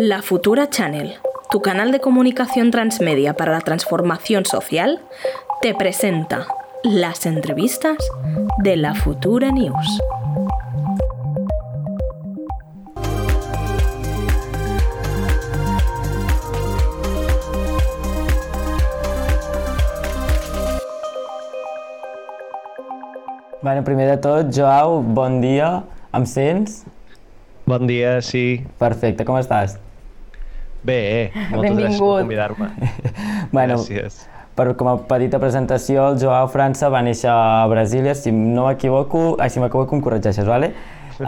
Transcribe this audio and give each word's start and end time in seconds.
La 0.00 0.22
Futura 0.22 0.70
Channel, 0.70 1.14
tu 1.50 1.60
canal 1.60 1.90
de 1.90 1.98
comunicación 1.98 2.70
transmedia 2.70 3.34
para 3.34 3.50
la 3.50 3.62
transformación 3.62 4.46
social, 4.46 5.00
te 5.60 5.74
presenta 5.74 6.46
las 6.84 7.26
entrevistas 7.26 7.96
de 8.62 8.76
la 8.76 8.94
Futura 8.94 9.50
News. 9.50 9.98
Bueno, 23.62 23.82
primer 23.82 24.08
de 24.10 24.16
tot, 24.18 24.54
Joao, 24.54 25.02
bon 25.02 25.40
dia. 25.40 25.82
Em 26.12 26.24
sents? 26.24 26.84
Bon 27.66 27.84
dia, 27.84 28.22
sí. 28.22 28.64
Perfecte, 28.78 29.26
com 29.26 29.42
estàs? 29.42 29.87
Bé, 30.88 31.30
moltes 31.52 31.76
gràcies 31.76 32.00
per 32.00 32.18
convidar-me. 32.22 32.68
bueno, 33.56 33.78
gràcies. 33.82 34.22
Per, 34.58 34.72
com 34.74 34.88
a 34.90 34.96
petita 35.06 35.38
presentació, 35.38 36.08
el 36.10 36.16
Joao 36.18 36.48
França 36.50 36.88
va 36.90 37.02
néixer 37.06 37.28
a 37.30 37.66
Brasília, 37.70 38.16
si 38.18 38.32
no 38.34 38.64
m'equivoco, 38.66 39.36
ai, 39.38 39.52
si 39.54 39.62
m'equivoco 39.62 39.94
em 39.94 40.02
corregeixes, 40.02 40.48
vale? 40.48 40.72
Uh, 41.18 41.26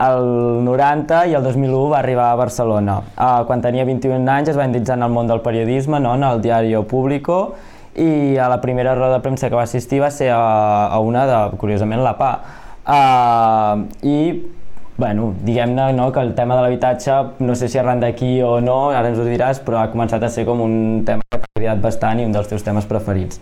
el 0.08 0.28
90 0.66 1.22
i 1.30 1.36
el 1.38 1.46
2001 1.46 1.80
va 1.94 2.02
arribar 2.02 2.28
a 2.32 2.36
Barcelona. 2.40 2.98
Uh, 3.14 3.46
quan 3.48 3.64
tenia 3.64 3.86
21 3.88 4.28
anys 4.34 4.52
es 4.52 4.60
va 4.60 4.68
endinsar 4.68 4.98
en 4.98 5.06
el 5.08 5.14
món 5.14 5.30
del 5.30 5.40
periodisme, 5.44 6.00
no? 6.00 6.16
en 6.18 6.28
el 6.28 6.42
diari 6.44 6.76
Público, 6.90 7.54
i 7.98 8.36
a 8.36 8.50
la 8.52 8.60
primera 8.60 8.94
roda 8.94 9.16
de 9.16 9.24
premsa 9.24 9.48
que 9.48 9.56
va 9.56 9.64
assistir 9.64 10.02
va 10.02 10.10
ser 10.12 10.28
a, 10.34 10.88
a 10.92 11.00
una 11.00 11.24
de, 11.26 11.40
curiosament, 11.56 12.04
la 12.04 12.16
PA. 12.20 12.32
Uh, 12.88 13.88
I 14.04 14.18
bueno, 14.98 15.32
diguem-ne 15.46 15.92
no, 15.94 16.10
que 16.12 16.20
el 16.20 16.34
tema 16.34 16.56
de 16.58 16.62
l'habitatge, 16.62 17.14
no 17.38 17.54
sé 17.54 17.68
si 17.70 17.78
arran 17.78 18.00
d'aquí 18.02 18.40
o 18.42 18.58
no, 18.60 18.90
ara 18.90 19.12
ens 19.12 19.20
ho 19.22 19.24
diràs, 19.24 19.62
però 19.62 19.78
ha 19.78 19.92
començat 19.92 20.26
a 20.26 20.30
ser 20.34 20.42
com 20.44 20.60
un 20.64 21.04
tema 21.06 21.22
que 21.30 21.38
t'ha 21.38 21.54
agradat 21.54 21.84
bastant 21.84 22.18
i 22.18 22.26
un 22.26 22.34
dels 22.34 22.50
teus 22.50 22.66
temes 22.66 22.88
preferits. 22.90 23.38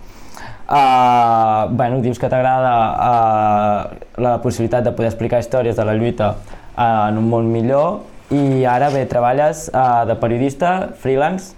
Uh, 0.66 1.70
bueno, 1.72 2.02
dius 2.04 2.20
que 2.20 2.28
t'agrada 2.28 2.72
uh, 2.92 3.96
la 4.20 4.34
possibilitat 4.42 4.84
de 4.84 4.92
poder 4.92 5.08
explicar 5.12 5.40
històries 5.40 5.78
de 5.78 5.86
la 5.88 5.94
lluita 5.96 6.34
uh, 6.34 7.08
en 7.08 7.22
un 7.22 7.30
món 7.30 7.48
millor 7.48 8.02
i 8.34 8.66
ara 8.68 8.90
bé, 8.92 9.06
treballes 9.08 9.70
uh, 9.70 10.02
de 10.04 10.18
periodista, 10.20 10.90
freelance, 11.00 11.54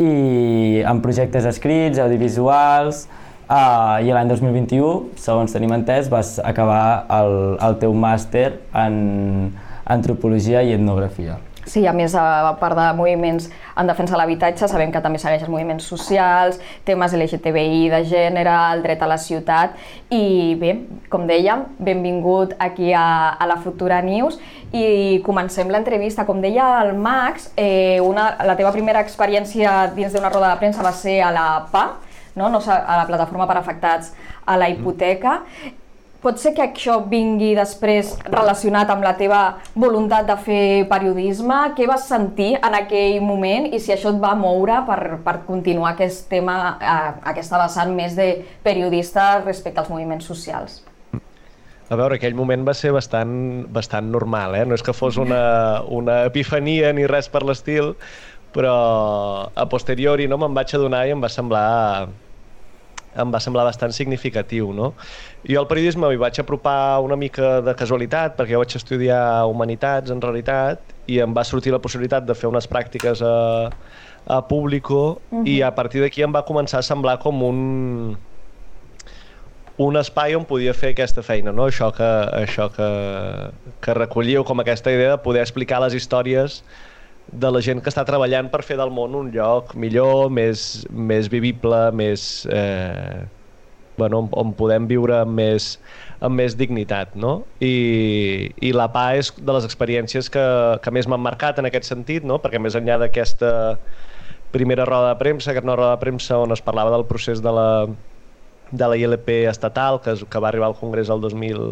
i 0.00 0.80
amb 0.88 1.04
projectes 1.04 1.44
escrits, 1.50 2.00
audiovisuals, 2.00 3.04
uh, 3.48 4.02
i 4.04 4.12
l'any 4.14 4.30
2021, 4.30 5.16
segons 5.20 5.54
tenim 5.54 5.72
entès, 5.76 6.10
vas 6.12 6.36
acabar 6.44 7.06
el, 7.20 7.34
el 7.62 7.80
teu 7.82 7.96
màster 7.96 8.50
en 8.84 8.94
antropologia 9.84 10.62
i 10.64 10.72
etnografia. 10.76 11.38
Sí, 11.64 11.86
a 11.88 11.94
més, 11.96 12.12
a 12.12 12.52
part 12.60 12.76
de 12.76 12.84
moviments 12.96 13.46
en 13.80 13.88
defensa 13.88 14.12
de 14.12 14.18
l'habitatge, 14.20 14.68
sabem 14.68 14.90
que 14.92 15.00
també 15.00 15.18
segueixes 15.20 15.48
moviments 15.48 15.86
socials, 15.88 16.58
temes 16.84 17.14
LGTBI, 17.16 17.88
de 17.92 18.02
gènere, 18.10 18.52
el 18.74 18.84
dret 18.84 19.00
a 19.00 19.08
la 19.08 19.16
ciutat 19.20 19.78
i 20.12 20.54
bé, 20.60 20.74
com 21.10 21.24
dèiem, 21.28 21.64
benvingut 21.80 22.52
aquí 22.60 22.92
a, 22.92 23.06
a 23.40 23.48
la 23.48 23.56
Futura 23.64 24.02
News 24.04 24.36
i 24.76 25.22
comencem 25.24 25.72
l'entrevista. 25.72 26.26
Com 26.28 26.44
deia 26.44 26.68
el 26.84 26.92
Max, 27.00 27.48
eh, 27.56 27.96
una, 28.04 28.34
la 28.44 28.58
teva 28.60 28.74
primera 28.76 29.00
experiència 29.00 29.86
dins 29.96 30.12
d'una 30.12 30.32
roda 30.32 30.52
de 30.52 30.60
premsa 30.60 30.84
va 30.84 30.92
ser 30.92 31.22
a 31.24 31.32
la 31.32 31.48
PA, 31.72 31.86
no? 32.34 32.50
No, 32.50 32.60
a 32.60 33.00
la 33.00 33.06
plataforma 33.08 33.46
per 33.46 33.58
afectats 33.60 34.12
a 34.44 34.58
la 34.60 34.68
hipoteca. 34.72 35.40
Pot 36.24 36.38
ser 36.40 36.54
que 36.56 36.62
això 36.64 37.02
vingui 37.04 37.50
després 37.52 38.14
relacionat 38.24 38.88
amb 38.88 39.04
la 39.04 39.12
teva 39.18 39.40
voluntat 39.76 40.24
de 40.24 40.36
fer 40.40 40.62
periodisme? 40.88 41.58
Què 41.76 41.84
vas 41.90 42.06
sentir 42.08 42.54
en 42.56 42.78
aquell 42.78 43.18
moment 43.20 43.68
i 43.68 43.80
si 43.82 43.92
això 43.92 44.14
et 44.14 44.22
va 44.22 44.32
moure 44.32 44.78
per, 44.88 44.98
per 45.26 45.34
continuar 45.44 45.92
aquest 45.92 46.24
tema, 46.32 46.56
eh, 46.80 47.12
aquesta 47.34 47.60
vessant 47.60 47.92
més 47.92 48.16
de 48.16 48.30
periodista 48.64 49.42
respecte 49.44 49.84
als 49.84 49.92
moviments 49.92 50.24
socials? 50.24 50.80
A 51.92 52.00
veure, 52.00 52.16
aquell 52.16 52.32
moment 52.32 52.64
va 52.64 52.72
ser 52.72 52.94
bastant, 52.96 53.34
bastant 53.68 54.08
normal, 54.08 54.56
eh? 54.56 54.64
no 54.64 54.72
és 54.78 54.82
que 54.82 54.96
fos 54.96 55.20
una, 55.20 55.84
una 55.92 56.22
epifania 56.24 56.94
ni 56.96 57.04
res 57.04 57.28
per 57.28 57.44
l'estil, 57.44 57.92
però 58.56 58.72
a 59.52 59.66
posteriori 59.68 60.24
no 60.30 60.40
me'n 60.40 60.56
vaig 60.56 60.72
adonar 60.72 61.04
i 61.04 61.12
em 61.12 61.20
va 61.20 61.28
semblar 61.28 62.08
em 63.16 63.30
va 63.34 63.40
semblar 63.40 63.64
bastant 63.68 63.92
significatiu. 63.94 64.72
No? 64.72 64.92
Jo 65.48 65.62
al 65.62 65.68
periodisme 65.70 66.08
m'hi 66.10 66.20
vaig 66.20 66.40
apropar 66.42 67.00
una 67.04 67.16
mica 67.16 67.60
de 67.64 67.74
casualitat, 67.78 68.36
perquè 68.38 68.56
jo 68.56 68.62
vaig 68.62 68.76
estudiar 68.80 69.22
Humanitats, 69.50 70.10
en 70.14 70.22
realitat, 70.22 70.94
i 71.06 71.20
em 71.24 71.34
va 71.36 71.44
sortir 71.44 71.72
la 71.74 71.82
possibilitat 71.82 72.26
de 72.26 72.36
fer 72.38 72.50
unes 72.50 72.68
pràctiques 72.70 73.22
a, 73.22 73.34
a 74.26 74.42
Público, 74.48 75.20
uh 75.30 75.38
-huh. 75.38 75.48
i 75.48 75.62
a 75.62 75.74
partir 75.74 76.00
d'aquí 76.00 76.22
em 76.22 76.32
va 76.32 76.44
començar 76.44 76.78
a 76.78 76.82
semblar 76.82 77.18
com 77.18 77.42
un 77.42 78.16
un 79.76 79.96
espai 79.96 80.36
on 80.36 80.44
podia 80.44 80.72
fer 80.72 80.92
aquesta 80.92 81.22
feina, 81.22 81.50
no? 81.50 81.66
això, 81.66 81.90
que, 81.92 82.10
això 82.44 82.68
que, 82.70 82.88
que 83.82 83.94
recolliu 83.94 84.44
com 84.44 84.60
aquesta 84.60 84.92
idea 84.92 85.16
de 85.16 85.18
poder 85.18 85.42
explicar 85.42 85.80
les 85.82 85.94
històries 85.94 86.62
de 87.32 87.50
la 87.50 87.62
gent 87.64 87.80
que 87.82 87.90
està 87.90 88.04
treballant 88.06 88.50
per 88.52 88.62
fer 88.66 88.76
del 88.78 88.92
món 88.94 89.14
un 89.18 89.30
lloc 89.34 89.74
millor, 89.74 90.28
més, 90.30 90.84
més 90.90 91.30
vivible, 91.32 91.88
més... 91.96 92.44
Eh, 92.50 93.24
bueno, 93.96 94.24
on, 94.24 94.28
on 94.34 94.52
podem 94.58 94.88
viure 94.90 95.20
amb 95.20 95.36
més, 95.38 95.76
amb 96.24 96.34
més 96.40 96.56
dignitat, 96.58 97.12
no? 97.14 97.44
I, 97.62 98.50
i 98.58 98.72
la 98.74 98.88
PA 98.90 99.04
és 99.20 99.30
de 99.38 99.54
les 99.54 99.66
experiències 99.68 100.30
que, 100.34 100.42
que 100.82 100.94
més 100.94 101.06
m'han 101.10 101.22
marcat 101.22 101.60
en 101.62 101.70
aquest 101.70 101.86
sentit, 101.92 102.26
no? 102.26 102.40
Perquè 102.42 102.58
més 102.58 102.74
enllà 102.78 102.98
d'aquesta 103.04 103.52
primera 104.54 104.86
roda 104.86 105.12
de 105.12 105.20
premsa, 105.22 105.52
aquesta 105.52 105.66
una 105.66 105.78
roda 105.78 105.94
de 105.94 106.02
premsa 106.02 106.40
on 106.42 106.54
es 106.54 106.62
parlava 106.62 106.92
del 106.94 107.06
procés 107.10 107.42
de 107.42 107.54
la, 107.54 107.68
de 108.70 108.90
la 108.90 108.98
ILP 108.98 109.30
estatal, 109.50 110.00
que, 110.02 110.16
que 110.30 110.42
va 110.42 110.50
arribar 110.50 110.72
al 110.72 110.78
Congrés 110.78 111.10
el 111.10 111.22
2000, 111.22 111.64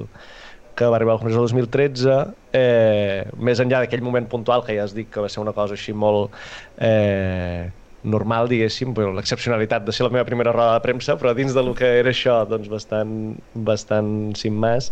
que 0.77 0.89
va 0.89 0.97
arribar 0.97 1.15
al 1.15 1.21
Congrés 1.21 1.37
el 1.37 1.45
2013, 1.45 2.17
eh, 2.57 3.29
més 3.37 3.61
enllà 3.61 3.83
d'aquell 3.83 4.05
moment 4.05 4.27
puntual 4.31 4.65
que 4.67 4.77
ja 4.77 4.87
has 4.87 4.97
dit 4.97 5.11
que 5.13 5.23
va 5.23 5.31
ser 5.33 5.43
una 5.43 5.55
cosa 5.57 5.77
així 5.77 5.93
molt 5.93 6.33
eh, 6.79 7.69
normal, 8.03 8.49
diguéssim, 8.51 8.95
l'excepcionalitat 9.17 9.85
de 9.87 9.95
ser 9.95 10.07
la 10.07 10.13
meva 10.15 10.27
primera 10.27 10.55
roda 10.55 10.79
de 10.79 10.85
premsa, 10.85 11.17
però 11.21 11.35
dins 11.39 11.55
del 11.55 11.71
que 11.79 11.89
era 12.01 12.11
això, 12.11 12.41
doncs 12.49 12.71
bastant, 12.73 13.13
bastant 13.55 14.33
sin 14.39 14.57
més. 14.59 14.91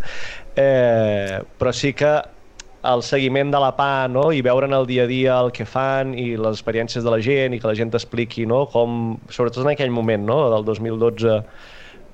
Eh, 0.55 1.41
però 1.59 1.75
sí 1.75 1.93
que 1.97 2.13
el 2.91 3.03
seguiment 3.05 3.51
de 3.53 3.61
la 3.61 3.75
PA 3.77 4.09
no? 4.09 4.31
i 4.33 4.41
veure 4.41 4.69
en 4.71 4.73
el 4.73 4.87
dia 4.89 5.05
a 5.05 5.11
dia 5.11 5.35
el 5.45 5.51
que 5.53 5.67
fan 5.69 6.15
i 6.17 6.31
les 6.41 6.57
experiències 6.57 7.05
de 7.05 7.13
la 7.13 7.21
gent 7.21 7.53
i 7.53 7.61
que 7.61 7.69
la 7.69 7.77
gent 7.77 7.93
t'expliqui 7.93 8.47
no? 8.49 8.63
com, 8.73 9.19
sobretot 9.29 9.67
en 9.67 9.75
aquell 9.75 9.93
moment 9.93 10.25
no? 10.25 10.39
del 10.55 10.65
2012 10.65 11.43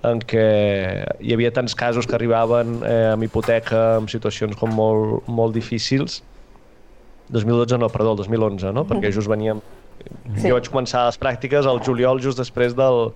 en 0.06 0.20
què 0.22 0.46
hi 1.20 1.34
havia 1.34 1.52
tants 1.54 1.74
casos 1.78 2.06
que 2.06 2.16
arribaven 2.18 2.78
eh, 2.86 3.12
amb 3.14 3.26
hipoteca, 3.26 3.96
en 4.00 4.08
situacions 4.10 4.56
com 4.58 4.72
molt, 4.74 5.26
molt 5.28 5.56
difícils. 5.56 6.20
2012 7.34 7.80
no, 7.82 7.90
perdó, 7.90 8.14
el 8.14 8.22
2011, 8.22 8.72
no? 8.76 8.86
perquè 8.86 9.10
just 9.14 9.30
veníem... 9.30 9.62
Sí. 10.36 10.46
Jo 10.46 10.54
vaig 10.54 10.68
començar 10.70 11.06
les 11.08 11.16
pràctiques 11.18 11.66
al 11.66 11.80
juliol 11.82 12.20
just 12.22 12.38
després 12.38 12.76
del, 12.78 13.08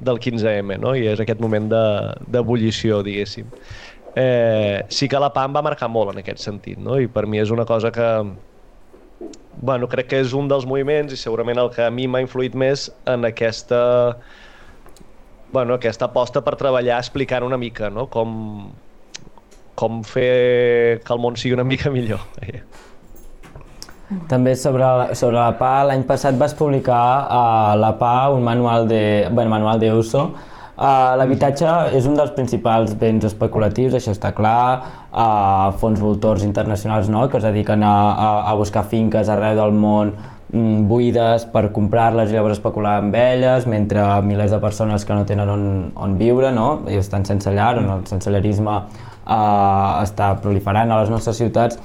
del 0.00 0.20
15M, 0.22 0.78
no? 0.80 0.94
i 0.96 1.04
és 1.10 1.20
aquest 1.20 1.42
moment 1.42 1.66
d'ebullició, 1.68 3.02
de, 3.02 3.10
diguéssim. 3.10 3.50
Eh, 4.16 4.86
sí 4.90 5.08
que 5.10 5.20
la 5.20 5.28
PAM 5.34 5.52
va 5.54 5.62
marcar 5.62 5.90
molt 5.92 6.14
en 6.14 6.22
aquest 6.22 6.40
sentit, 6.42 6.80
no? 6.80 6.96
i 6.96 7.10
per 7.12 7.26
mi 7.28 7.42
és 7.42 7.52
una 7.52 7.66
cosa 7.68 7.92
que, 7.92 8.08
bueno, 9.60 9.90
crec 9.92 10.08
que 10.14 10.22
és 10.24 10.32
un 10.32 10.48
dels 10.48 10.64
moviments 10.66 11.12
i 11.12 11.20
segurament 11.20 11.60
el 11.60 11.68
que 11.74 11.84
a 11.84 11.92
mi 11.92 12.08
m'ha 12.08 12.22
influït 12.24 12.56
més 12.56 12.88
en 13.10 13.28
aquesta 13.28 13.82
bueno, 15.52 15.74
aquesta 15.74 16.10
aposta 16.10 16.42
per 16.46 16.56
treballar 16.60 17.00
explicant 17.00 17.44
una 17.46 17.58
mica 17.58 17.90
no? 17.90 18.06
com, 18.12 18.70
com 19.74 20.02
fer 20.06 21.00
que 21.04 21.14
el 21.14 21.22
món 21.22 21.38
sigui 21.40 21.56
una 21.58 21.66
mica 21.66 21.90
millor. 21.90 22.22
També 24.30 24.56
sobre, 24.58 24.86
sobre 25.14 25.36
la 25.38 25.52
PA, 25.58 25.84
l'any 25.86 26.02
passat 26.06 26.38
vas 26.38 26.54
publicar 26.58 27.02
a 27.30 27.42
la 27.78 27.92
PA 27.98 28.30
un 28.34 28.42
manual 28.42 28.88
de, 28.90 29.28
bueno, 29.30 29.50
manual 29.52 29.78
de 29.78 29.92
uso. 29.94 30.32
Uh, 30.80 31.12
L'habitatge 31.20 31.68
és 31.94 32.06
un 32.08 32.16
dels 32.16 32.32
principals 32.32 32.94
béns 32.98 33.26
especulatius, 33.28 33.94
això 33.98 34.14
està 34.16 34.30
clar, 34.32 35.06
uh, 35.12 35.68
fons 35.78 36.00
voltors 36.00 36.42
internacionals 36.46 37.10
no? 37.12 37.26
que 37.28 37.36
es 37.36 37.44
dediquen 37.44 37.84
a, 37.84 37.94
a, 38.10 38.28
a 38.50 38.54
buscar 38.56 38.86
finques 38.88 39.28
arreu 39.28 39.58
del 39.60 39.76
món 39.76 40.14
buides 40.50 41.44
per 41.52 41.68
comprar-les 41.74 42.30
i 42.30 42.34
llavors 42.34 42.58
especular 42.58 42.96
amb 43.00 43.14
elles, 43.14 43.66
mentre 43.70 44.02
milers 44.26 44.50
de 44.50 44.58
persones 44.62 45.04
que 45.06 45.14
no 45.14 45.26
tenen 45.26 45.48
on, 45.52 45.64
on 45.94 46.16
viure, 46.18 46.50
no? 46.54 46.82
i 46.90 46.98
estan 46.98 47.24
sense 47.28 47.52
llar, 47.54 47.76
on 47.78 47.88
el 47.94 48.04
sensellarisme 48.10 48.74
uh, 48.74 50.02
està 50.02 50.32
proliferant 50.42 50.90
a 50.90 51.00
les 51.02 51.12
nostres 51.12 51.38
ciutats. 51.38 51.78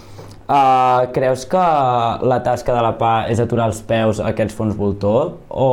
Uh, 0.45 1.09
creus 1.13 1.47
que 1.49 1.61
la 2.21 2.37
tasca 2.45 2.73
de 2.75 2.81
la 2.85 2.91
PA 2.99 3.13
és 3.33 3.39
aturar 3.41 3.65
els 3.71 3.79
peus 3.85 4.19
a 4.21 4.27
aquests 4.29 4.53
fons 4.53 4.75
voltor 4.77 5.39
o 5.49 5.69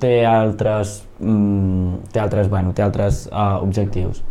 té 0.00 0.22
altres, 0.24 1.02
um, 1.20 1.98
té 2.12 2.22
altres, 2.22 2.48
bueno, 2.48 2.72
té 2.72 2.84
altres 2.84 3.26
uh, 3.28 3.60
objectius? 3.60 4.22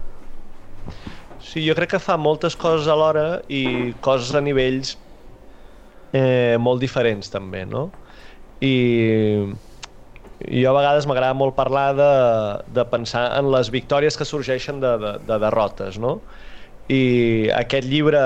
Sí, 1.41 1.61
jo 1.61 1.77
crec 1.77 1.94
que 1.94 2.01
fa 2.01 2.17
moltes 2.17 2.57
coses 2.57 2.89
alhora 2.89 3.44
i 3.53 3.94
coses 4.01 4.33
a 4.33 4.41
nivells 4.41 4.95
eh, 6.13 6.57
molt 6.59 6.81
diferents 6.83 7.31
també, 7.33 7.65
no? 7.65 7.88
I, 8.62 8.75
i 10.48 10.62
jo 10.63 10.71
a 10.71 10.77
vegades 10.77 11.07
m'agrada 11.09 11.38
molt 11.38 11.56
parlar 11.57 11.92
de, 11.98 12.12
de 12.74 12.86
pensar 12.89 13.30
en 13.38 13.51
les 13.54 13.71
victòries 13.74 14.18
que 14.18 14.25
sorgeixen 14.25 14.81
de, 14.83 14.94
de, 15.01 15.13
de 15.27 15.39
derrotes, 15.45 16.00
no? 16.01 16.19
I 16.88 17.50
aquest 17.57 17.88
llibre, 17.89 18.21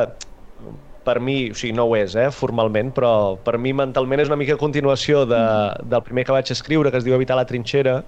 per 1.05 1.17
mi, 1.19 1.49
o 1.49 1.57
sigui, 1.57 1.73
no 1.77 1.87
ho 1.89 1.95
és, 1.97 2.15
eh, 2.15 2.29
formalment, 2.35 2.91
però 2.93 3.13
per 3.41 3.57
mi 3.57 3.73
mentalment 3.73 4.21
és 4.21 4.29
una 4.29 4.37
mica 4.37 4.57
continuació 4.59 5.25
de, 5.25 5.41
del 5.81 6.03
primer 6.05 6.27
que 6.27 6.35
vaig 6.35 6.51
escriure, 6.53 6.91
que 6.93 7.01
es 7.01 7.07
diu 7.07 7.17
Evitar 7.17 7.39
la 7.39 7.47
trinxera, 7.49 8.01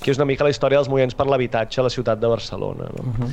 que 0.00 0.12
és 0.12 0.20
una 0.20 0.28
mica 0.28 0.46
la 0.46 0.52
història 0.52 0.78
dels 0.78 0.88
moviments 0.88 1.16
per 1.18 1.26
l'habitatge 1.28 1.80
a 1.82 1.88
la 1.88 1.92
ciutat 1.92 2.20
de 2.22 2.30
Barcelona. 2.30 2.88
No? 2.96 3.04
Uh 3.04 3.16
-huh. 3.18 3.32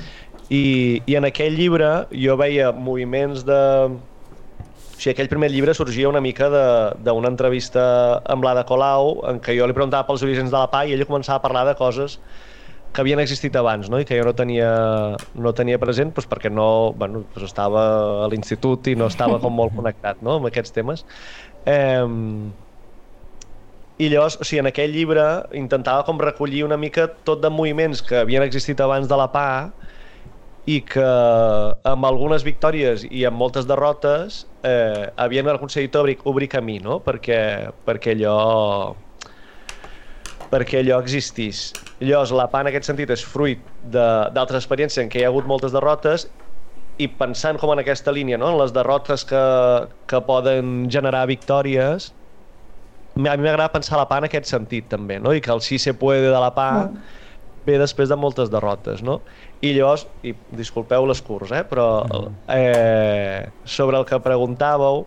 I, 0.50 1.02
I 1.06 1.16
en 1.20 1.28
aquell 1.28 1.56
llibre 1.56 2.08
jo 2.12 2.38
veia 2.40 2.72
moviments 2.72 3.44
de... 3.46 3.62
O 4.98 5.00
sigui, 5.00 5.14
aquell 5.14 5.30
primer 5.30 5.52
llibre 5.54 5.76
sorgia 5.78 6.10
una 6.10 6.22
mica 6.24 6.48
d'una 6.50 7.30
entrevista 7.30 7.82
amb 8.26 8.46
l'Ada 8.48 8.64
Colau, 8.66 9.20
en 9.30 9.38
què 9.44 9.54
jo 9.54 9.68
li 9.70 9.76
preguntava 9.78 10.08
pels 10.08 10.24
orígens 10.26 10.50
de 10.50 10.58
la 10.58 10.72
PA 10.72 10.88
i 10.88 10.96
ella 10.96 11.06
començava 11.06 11.38
a 11.38 11.44
parlar 11.44 11.68
de 11.68 11.76
coses 11.78 12.18
que 12.90 13.04
havien 13.04 13.20
existit 13.22 13.54
abans 13.60 13.92
no? 13.94 14.00
i 14.02 14.08
que 14.10 14.18
jo 14.18 14.24
no 14.26 14.34
tenia, 14.34 14.70
no 15.38 15.54
tenia 15.54 15.78
present 15.78 16.16
doncs 16.16 16.26
perquè 16.32 16.50
no, 16.50 16.96
bueno, 16.98 17.22
doncs 17.36 17.46
estava 17.46 17.84
a 18.26 18.30
l'institut 18.32 18.90
i 18.90 18.96
no 18.98 19.12
estava 19.12 19.38
com 19.44 19.54
molt 19.54 19.76
connectat 19.78 20.24
no? 20.26 20.40
amb 20.40 20.50
aquests 20.50 20.74
temes. 20.74 21.06
Eh, 21.70 22.08
i 24.02 24.10
llavors, 24.10 24.40
o 24.42 24.46
sigui, 24.46 24.64
en 24.64 24.72
aquell 24.72 24.98
llibre 24.98 25.28
intentava 25.58 26.08
com 26.10 26.18
recollir 26.22 26.64
una 26.66 26.78
mica 26.78 27.06
tot 27.26 27.46
de 27.46 27.54
moviments 27.54 28.02
que 28.06 28.24
havien 28.24 28.46
existit 28.46 28.82
abans 28.82 29.06
de 29.10 29.18
la 29.18 29.30
PA 29.34 29.50
i 30.68 30.82
que 30.84 31.08
amb 31.88 32.08
algunes 32.08 32.44
victòries 32.44 33.06
i 33.08 33.24
amb 33.28 33.40
moltes 33.40 33.68
derrotes 33.70 34.42
eh, 34.68 35.08
havien 35.16 35.48
aconseguit 35.48 35.96
obrir, 35.96 36.18
obrir 36.28 36.50
camí, 36.52 36.82
no? 36.84 37.00
Perquè, 37.06 37.40
perquè 37.88 38.18
allò 38.18 38.96
perquè 40.52 40.82
allò 40.82 41.00
existís. 41.04 41.70
Llavors, 42.00 42.32
la 42.36 42.48
PA 42.52 42.62
en 42.64 42.72
aquest 42.72 42.88
sentit 42.88 43.12
és 43.12 43.24
fruit 43.26 43.64
d'altres 43.92 44.62
experiències 44.62 45.04
en 45.04 45.12
què 45.12 45.22
hi 45.22 45.26
ha 45.26 45.32
hagut 45.32 45.48
moltes 45.50 45.74
derrotes 45.76 46.28
i 46.98 47.08
pensant 47.08 47.60
com 47.62 47.72
en 47.74 47.82
aquesta 47.82 48.14
línia, 48.14 48.40
no? 48.42 48.52
en 48.54 48.60
les 48.62 48.74
derrotes 48.74 49.26
que, 49.28 49.44
que 50.10 50.22
poden 50.26 50.88
generar 50.94 51.28
victòries, 51.30 52.12
a 53.18 53.20
mi 53.20 53.30
m'agrada 53.30 53.70
pensar 53.74 54.00
la 54.00 54.08
PA 54.10 54.22
en 54.22 54.28
aquest 54.28 54.50
sentit 54.50 54.90
també, 54.92 55.20
no? 55.22 55.34
i 55.34 55.42
que 55.42 55.54
el 55.54 55.62
sí 55.66 55.80
se 55.82 55.94
puede 55.98 56.28
de 56.30 56.42
la 56.42 56.52
PA 56.54 56.88
mm. 56.88 57.16
ve 57.68 57.78
després 57.82 58.10
de 58.10 58.18
moltes 58.18 58.52
derrotes. 58.54 59.04
No? 59.06 59.20
I 59.62 59.74
llavors, 59.74 60.06
i 60.22 60.36
disculpeu 60.54 61.08
l'escurs, 61.10 61.52
eh? 61.52 61.64
però 61.66 62.06
mm. 62.06 62.36
eh, 62.54 63.50
sobre 63.66 63.98
el 63.98 64.06
que 64.06 64.20
preguntàveu, 64.22 65.06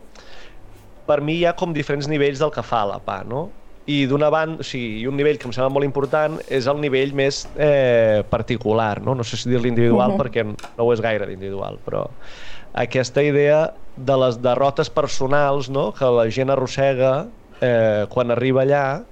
per 1.06 1.20
mi 1.22 1.38
hi 1.38 1.46
ha 1.46 1.54
com 1.58 1.74
diferents 1.74 2.08
nivells 2.10 2.42
del 2.42 2.50
que 2.54 2.64
fa 2.66 2.84
la 2.88 2.98
PA, 3.02 3.22
no? 3.26 3.48
i 3.90 4.04
d'una 4.06 4.28
banda, 4.30 4.60
o 4.60 4.66
sigui, 4.66 5.06
un 5.08 5.16
nivell 5.18 5.38
que 5.40 5.48
em 5.48 5.54
sembla 5.56 5.72
molt 5.72 5.86
important 5.86 6.36
és 6.52 6.68
el 6.70 6.78
nivell 6.82 7.14
més 7.16 7.42
eh, 7.56 8.22
particular, 8.30 9.00
no? 9.02 9.16
no 9.18 9.26
sé 9.26 9.38
si 9.40 9.50
dir-li 9.50 9.70
individual 9.72 10.12
uh 10.12 10.16
-huh. 10.16 10.20
perquè 10.20 10.44
no 10.44 10.84
ho 10.84 10.92
és 10.92 11.00
gaire 11.00 11.26
d'individual, 11.26 11.78
però 11.86 12.06
aquesta 12.74 13.22
idea 13.22 13.72
de 13.96 14.16
les 14.16 14.40
derrotes 14.42 14.90
personals 14.90 15.70
no? 15.70 15.92
que 15.92 16.04
la 16.04 16.28
gent 16.30 16.50
arrossega 16.50 17.26
eh, 17.60 18.06
quan 18.08 18.30
arriba 18.30 18.62
allà 18.62 19.02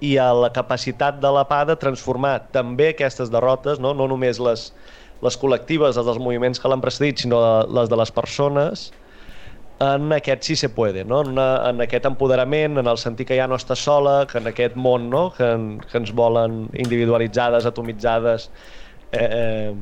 i 0.00 0.16
a 0.18 0.30
la 0.32 0.50
capacitat 0.52 1.20
de 1.20 1.30
la 1.32 1.44
PA 1.48 1.64
de 1.68 1.76
transformar 1.76 2.38
també 2.54 2.90
aquestes 2.94 3.30
derrotes, 3.32 3.80
no, 3.82 3.92
no 3.94 4.08
només 4.08 4.40
les, 4.40 4.70
les 5.20 5.36
col·lectives, 5.36 5.96
les 5.96 6.08
dels 6.08 6.20
moviments 6.22 6.60
que 6.60 6.72
l'han 6.72 6.82
precedit, 6.82 7.20
sinó 7.20 7.40
les 7.68 7.92
de 7.92 7.98
les 8.00 8.12
persones, 8.16 8.88
en 9.80 10.12
aquest 10.12 10.42
sí 10.44 10.56
se 10.56 10.68
puede, 10.68 11.04
no? 11.04 11.22
en, 11.22 11.32
una, 11.32 11.68
en 11.70 11.80
aquest 11.80 12.04
empoderament, 12.04 12.78
en 12.78 12.86
el 12.86 12.98
sentir 13.00 13.24
que 13.28 13.36
ja 13.38 13.46
no 13.48 13.56
està 13.56 13.76
sola, 13.76 14.26
que 14.28 14.36
en 14.40 14.50
aquest 14.50 14.76
món 14.76 15.08
no? 15.12 15.30
que, 15.36 15.46
en, 15.56 15.70
que 15.80 15.96
ens 16.00 16.12
volen 16.16 16.66
individualitzades, 16.76 17.68
atomitzades, 17.68 18.50
eh, 19.12 19.24
eh, 19.24 19.72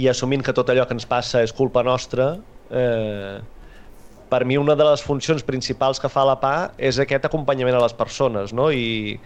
i 0.00 0.08
assumint 0.08 0.44
que 0.44 0.54
tot 0.56 0.72
allò 0.72 0.86
que 0.88 0.96
ens 0.96 1.08
passa 1.08 1.42
és 1.44 1.52
culpa 1.52 1.84
nostra, 1.84 2.36
eh, 2.70 3.38
per 4.30 4.44
mi 4.44 4.58
una 4.60 4.76
de 4.76 4.86
les 4.86 5.02
funcions 5.04 5.44
principals 5.44 6.00
que 6.00 6.10
fa 6.12 6.24
la 6.28 6.36
PA 6.40 6.70
és 6.76 6.98
aquest 7.00 7.24
acompanyament 7.28 7.78
a 7.78 7.84
les 7.84 7.94
persones 7.96 8.52
no? 8.56 8.68
I, 8.70 9.16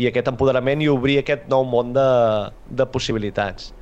i 0.00 0.08
aquest 0.08 0.30
empoderament 0.32 0.80
i 0.80 0.88
obrir 0.88 1.18
aquest 1.20 1.48
nou 1.52 1.66
món 1.68 1.92
de, 1.96 2.06
de 2.70 2.86
possibilitats. 2.88 3.74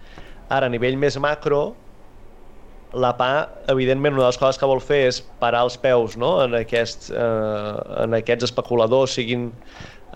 Ara, 0.49 0.67
a 0.67 0.73
nivell 0.73 0.97
més 0.99 1.19
macro, 1.21 1.77
la 2.97 3.13
PA, 3.19 3.49
evidentment, 3.69 4.17
una 4.17 4.25
de 4.25 4.31
les 4.31 4.41
coses 4.41 4.59
que 4.59 4.67
vol 4.69 4.81
fer 4.81 5.03
és 5.11 5.21
parar 5.43 5.67
els 5.67 5.77
peus 5.81 6.17
no? 6.17 6.39
en, 6.43 6.57
aquests, 6.63 7.13
eh, 7.13 7.73
en 8.05 8.17
aquests 8.19 8.49
especuladors, 8.49 9.15
siguin 9.19 9.51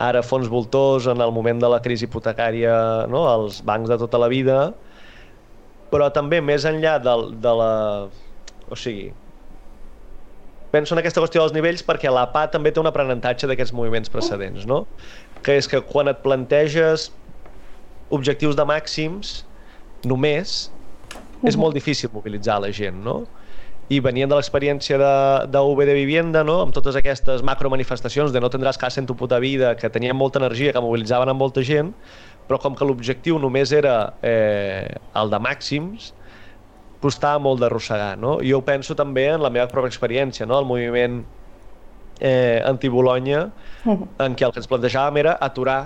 ara 0.02 0.22
fons 0.24 0.48
voltors 0.48 1.06
en 1.12 1.20
el 1.20 1.34
moment 1.36 1.60
de 1.60 1.68
la 1.68 1.82
crisi 1.84 2.08
hipotecària, 2.08 2.74
no? 3.12 3.26
els 3.28 3.60
bancs 3.66 3.92
de 3.92 4.00
tota 4.00 4.20
la 4.22 4.30
vida, 4.32 4.58
però 5.92 6.08
també 6.10 6.40
més 6.40 6.64
enllà 6.64 6.96
de, 7.04 7.16
de 7.44 7.56
la... 7.60 7.72
O 8.72 8.78
sigui, 8.78 9.10
penso 10.72 10.94
en 10.96 11.02
aquesta 11.02 11.20
qüestió 11.22 11.42
dels 11.42 11.54
nivells 11.54 11.84
perquè 11.86 12.10
la 12.12 12.24
PA 12.32 12.46
també 12.50 12.72
té 12.72 12.80
un 12.80 12.88
aprenentatge 12.90 13.48
d'aquests 13.50 13.74
moviments 13.76 14.10
precedents, 14.12 14.66
no? 14.68 14.84
Que 15.44 15.58
és 15.60 15.68
que 15.68 15.82
quan 15.84 16.10
et 16.10 16.22
planteges 16.24 17.10
objectius 18.12 18.56
de 18.58 18.64
màxims, 18.68 19.42
només, 20.08 20.70
és 21.42 21.56
molt 21.58 21.76
difícil 21.76 22.10
mobilitzar 22.12 22.60
la 22.62 22.72
gent, 22.74 22.98
no? 23.04 23.22
i 23.92 23.98
venien 24.00 24.30
de 24.30 24.36
l'experiència 24.38 24.96
de, 24.96 25.14
de 25.52 25.60
UB 25.68 25.82
de 25.84 25.94
Vivienda, 25.96 26.42
no? 26.46 26.60
amb 26.64 26.72
totes 26.72 26.96
aquestes 26.96 27.42
macromanifestacions 27.44 28.32
de 28.32 28.40
no 28.40 28.48
tindràs 28.52 28.78
casa 28.80 29.02
en 29.02 29.08
tu 29.08 29.16
puta 29.18 29.40
vida, 29.42 29.74
que 29.76 29.90
tenien 29.92 30.16
molta 30.16 30.40
energia, 30.40 30.72
que 30.72 30.80
mobilitzaven 30.80 31.32
amb 31.32 31.42
molta 31.42 31.64
gent, 31.66 31.90
però 32.48 32.60
com 32.62 32.76
que 32.78 32.86
l'objectiu 32.88 33.40
només 33.42 33.74
era 33.76 34.14
eh, 34.24 34.96
el 35.18 35.32
de 35.32 35.40
màxims, 35.42 36.12
costava 37.02 37.40
molt 37.42 37.60
d'arrossegar, 37.62 38.14
no? 38.20 38.38
Jo 38.46 38.60
ho 38.60 38.66
penso 38.66 38.96
també 38.98 39.28
en 39.34 39.42
la 39.42 39.50
meva 39.50 39.68
pròpia 39.70 39.90
experiència, 39.90 40.46
no? 40.48 40.58
El 40.62 40.68
moviment 40.68 41.22
eh, 42.20 42.62
anti-Bologna, 42.64 43.48
mm. 43.84 44.12
en 44.26 44.36
què 44.38 44.46
el 44.46 44.54
que 44.54 44.62
ens 44.62 44.70
plantejàvem 44.70 45.18
era 45.24 45.36
aturar 45.42 45.80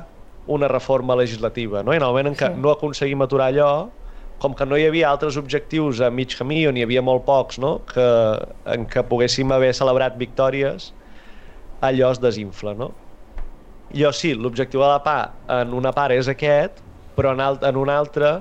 una 0.47 0.69
reforma 0.71 1.17
legislativa, 1.19 1.83
no? 1.83 1.95
I 1.95 1.99
en 1.99 2.05
el 2.05 2.13
moment 2.13 2.33
en 2.33 2.39
què 2.39 2.53
sí. 2.53 2.61
no 2.61 2.75
aconseguim 2.77 3.25
aturar 3.25 3.51
allò, 3.53 3.71
com 4.39 4.55
que 4.55 4.67
no 4.69 4.77
hi 4.77 4.85
havia 4.87 5.09
altres 5.11 5.39
objectius 5.41 6.03
a 6.05 6.11
mig 6.13 6.35
camí 6.37 6.61
o 6.69 6.73
n'hi 6.75 6.85
havia 6.85 7.03
molt 7.03 7.25
pocs, 7.25 7.59
no? 7.63 7.79
que, 7.89 8.07
en 8.69 8.85
què 8.91 9.05
poguéssim 9.09 9.53
haver 9.55 9.73
celebrat 9.75 10.19
victòries, 10.21 10.91
allò 11.87 12.11
es 12.13 12.21
desinfla, 12.21 12.75
no? 12.77 12.91
Jo 13.97 14.11
sí, 14.13 14.35
l'objectiu 14.35 14.83
de 14.83 14.91
la 14.91 15.01
PA 15.05 15.21
en 15.61 15.73
una 15.77 15.93
part 15.97 16.13
és 16.13 16.29
aquest, 16.29 16.83
però 17.17 17.33
en, 17.33 17.41
alt, 17.41 17.65
en 17.65 17.79
una 17.81 17.97
altra 17.97 18.41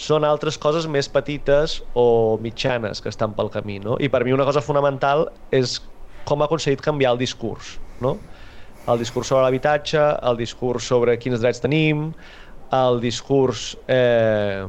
són 0.00 0.24
altres 0.24 0.56
coses 0.60 0.86
més 0.88 1.10
petites 1.12 1.78
o 1.98 2.38
mitjanes 2.40 3.02
que 3.04 3.10
estan 3.12 3.34
pel 3.36 3.50
camí, 3.52 3.78
no? 3.84 3.98
I 4.00 4.08
per 4.08 4.22
mi 4.24 4.32
una 4.32 4.46
cosa 4.48 4.62
fonamental 4.64 5.26
és 5.52 5.76
com 6.28 6.40
ha 6.40 6.48
aconseguit 6.48 6.80
canviar 6.84 7.12
el 7.14 7.20
discurs, 7.20 7.76
no? 8.00 8.16
El 8.88 9.00
discurs 9.02 9.28
sobre 9.28 9.44
l'habitatge, 9.44 10.00
el 10.00 10.40
discurs 10.40 10.88
sobre 10.88 11.18
quins 11.20 11.42
drets 11.42 11.60
tenim, 11.60 12.10
el 12.72 13.00
discurs... 13.04 13.74
Eh, 13.88 14.64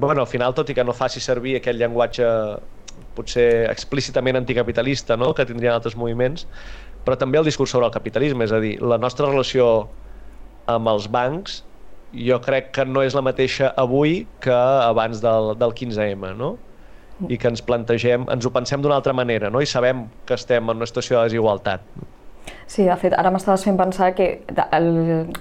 bueno, 0.00 0.22
al 0.22 0.30
final, 0.30 0.56
tot 0.56 0.72
i 0.72 0.76
que 0.76 0.84
no 0.86 0.96
faci 0.96 1.20
servir 1.20 1.58
aquest 1.58 1.76
llenguatge 1.76 2.28
potser 3.16 3.66
explícitament 3.68 4.40
anticapitalista, 4.40 5.16
no?, 5.20 5.34
que 5.36 5.44
tindrien 5.48 5.76
altres 5.76 5.96
moviments, 5.96 6.46
però 7.04 7.18
també 7.20 7.40
el 7.40 7.44
discurs 7.44 7.72
sobre 7.76 7.88
el 7.88 7.92
capitalisme, 7.92 8.48
és 8.48 8.54
a 8.56 8.60
dir, 8.64 8.78
la 8.80 8.96
nostra 9.00 9.28
relació 9.28 9.90
amb 10.70 10.88
els 10.88 11.08
bancs 11.12 11.60
jo 12.12 12.40
crec 12.42 12.72
que 12.74 12.84
no 12.86 13.04
és 13.06 13.14
la 13.14 13.22
mateixa 13.22 13.70
avui 13.78 14.24
que 14.42 14.54
abans 14.54 15.22
del, 15.22 15.54
del 15.60 15.74
15M, 15.76 16.34
no? 16.38 16.56
I 17.28 17.36
que 17.36 17.50
ens 17.52 17.60
plantegem, 17.62 18.24
ens 18.32 18.46
ho 18.46 18.52
pensem 18.54 18.80
d'una 18.82 18.96
altra 18.96 19.12
manera, 19.12 19.50
no? 19.52 19.60
I 19.60 19.68
sabem 19.68 20.06
que 20.26 20.34
estem 20.38 20.70
en 20.72 20.80
una 20.80 20.88
situació 20.88 21.18
de 21.18 21.28
desigualtat. 21.28 21.84
Sí, 22.70 22.84
de 22.86 22.94
fet, 22.94 23.16
ara 23.18 23.32
m'estaves 23.34 23.64
fent 23.66 23.74
pensar 23.74 24.12
que 24.14 24.26
el, 24.76 24.84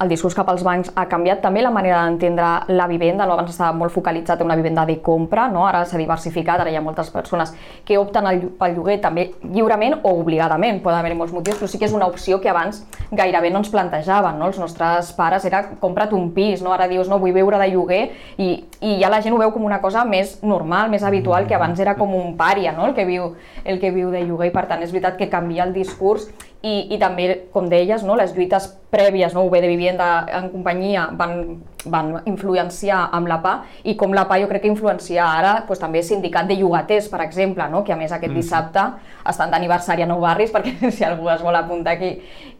el 0.01 0.09
discurs 0.09 0.33
cap 0.33 0.47
als 0.49 0.63
bancs 0.65 0.87
ha 0.97 1.03
canviat 1.11 1.43
també 1.43 1.61
la 1.61 1.69
manera 1.69 1.99
d'entendre 2.01 2.47
la 2.73 2.87
vivenda, 2.89 3.27
no? 3.29 3.35
abans 3.35 3.51
estava 3.51 3.69
molt 3.77 3.93
focalitzat 3.93 4.41
en 4.41 4.47
una 4.49 4.55
vivenda 4.57 4.81
de 4.89 4.95
compra, 5.05 5.43
no? 5.53 5.67
ara 5.67 5.83
s'ha 5.85 5.99
diversificat, 6.01 6.63
ara 6.63 6.73
hi 6.73 6.79
ha 6.79 6.81
moltes 6.81 7.11
persones 7.13 7.51
que 7.85 7.99
opten 8.01 8.25
pel 8.57 8.73
lloguer 8.73 8.97
també 9.03 9.27
lliurement 9.43 9.99
o 9.99 10.15
obligadament, 10.23 10.81
poden 10.81 11.03
haver-hi 11.03 11.19
molts 11.19 11.35
motius, 11.37 11.59
però 11.61 11.69
sí 11.69 11.77
que 11.77 11.85
és 11.85 11.93
una 11.93 12.09
opció 12.09 12.41
que 12.41 12.49
abans 12.49 12.81
gairebé 13.11 13.53
no 13.53 13.61
ens 13.61 13.69
plantejaven, 13.69 14.41
no? 14.41 14.49
els 14.49 14.57
nostres 14.57 15.13
pares 15.13 15.45
era 15.45 15.61
compra't 15.85 16.17
un 16.17 16.31
pis, 16.33 16.65
no? 16.65 16.73
ara 16.73 16.89
dius 16.89 17.13
no, 17.13 17.21
vull 17.21 17.37
viure 17.37 17.61
de 17.61 17.69
lloguer 17.75 18.01
i, 18.39 18.55
i 18.81 18.95
ja 19.01 19.09
la 19.11 19.19
gent 19.21 19.35
ho 19.35 19.39
veu 19.41 19.51
com 19.51 19.65
una 19.67 19.81
cosa 19.83 20.05
més 20.07 20.37
normal, 20.43 20.89
més 20.91 21.03
habitual, 21.03 21.47
que 21.47 21.55
abans 21.55 21.79
era 21.83 21.97
com 21.99 22.13
un 22.15 22.35
pària 22.39 22.71
no? 22.71 22.85
el, 22.87 22.93
que 22.95 23.05
viu, 23.05 23.33
el 23.65 23.79
que 23.79 23.91
viu 23.91 24.11
de 24.11 24.23
lloguer 24.23 24.51
i 24.51 24.55
per 24.55 24.67
tant 24.69 24.83
és 24.85 24.93
veritat 24.93 25.17
que 25.19 25.27
canvia 25.31 25.65
el 25.67 25.73
discurs 25.75 26.29
i, 26.59 26.89
i 26.91 26.97
també, 26.99 27.27
com 27.53 27.69
deies, 27.71 28.03
no, 28.03 28.17
les 28.19 28.33
lluites 28.35 28.65
prèvies, 28.91 29.31
no, 29.35 29.45
UB 29.47 29.53
de 29.59 29.67
Vivienda 29.69 30.07
en 30.35 30.49
companyia 30.51 31.05
van, 31.15 31.61
van 31.87 32.09
influenciar 32.27 33.05
amb 33.15 33.29
la 33.31 33.37
PA 33.43 33.53
i 33.87 33.95
com 33.99 34.15
la 34.15 34.25
PA 34.27 34.39
jo 34.41 34.49
crec 34.49 34.65
que 34.65 34.71
influencia 34.71 35.27
ara 35.27 35.53
pues, 35.67 35.79
també 35.79 36.01
sindicat 36.03 36.49
de 36.49 36.57
llogaters, 36.59 37.07
per 37.11 37.21
exemple, 37.23 37.67
no, 37.71 37.85
que 37.87 37.95
a 37.95 37.99
més 37.99 38.11
aquest 38.15 38.35
dissabte 38.35 38.83
estan 39.29 39.51
d'aniversari 39.51 40.03
a 40.03 40.09
Nou 40.09 40.23
Barris 40.23 40.51
perquè 40.55 40.91
si 40.95 41.07
algú 41.07 41.31
es 41.31 41.43
vol 41.43 41.55
apuntar 41.55 41.95
que, 41.99 42.17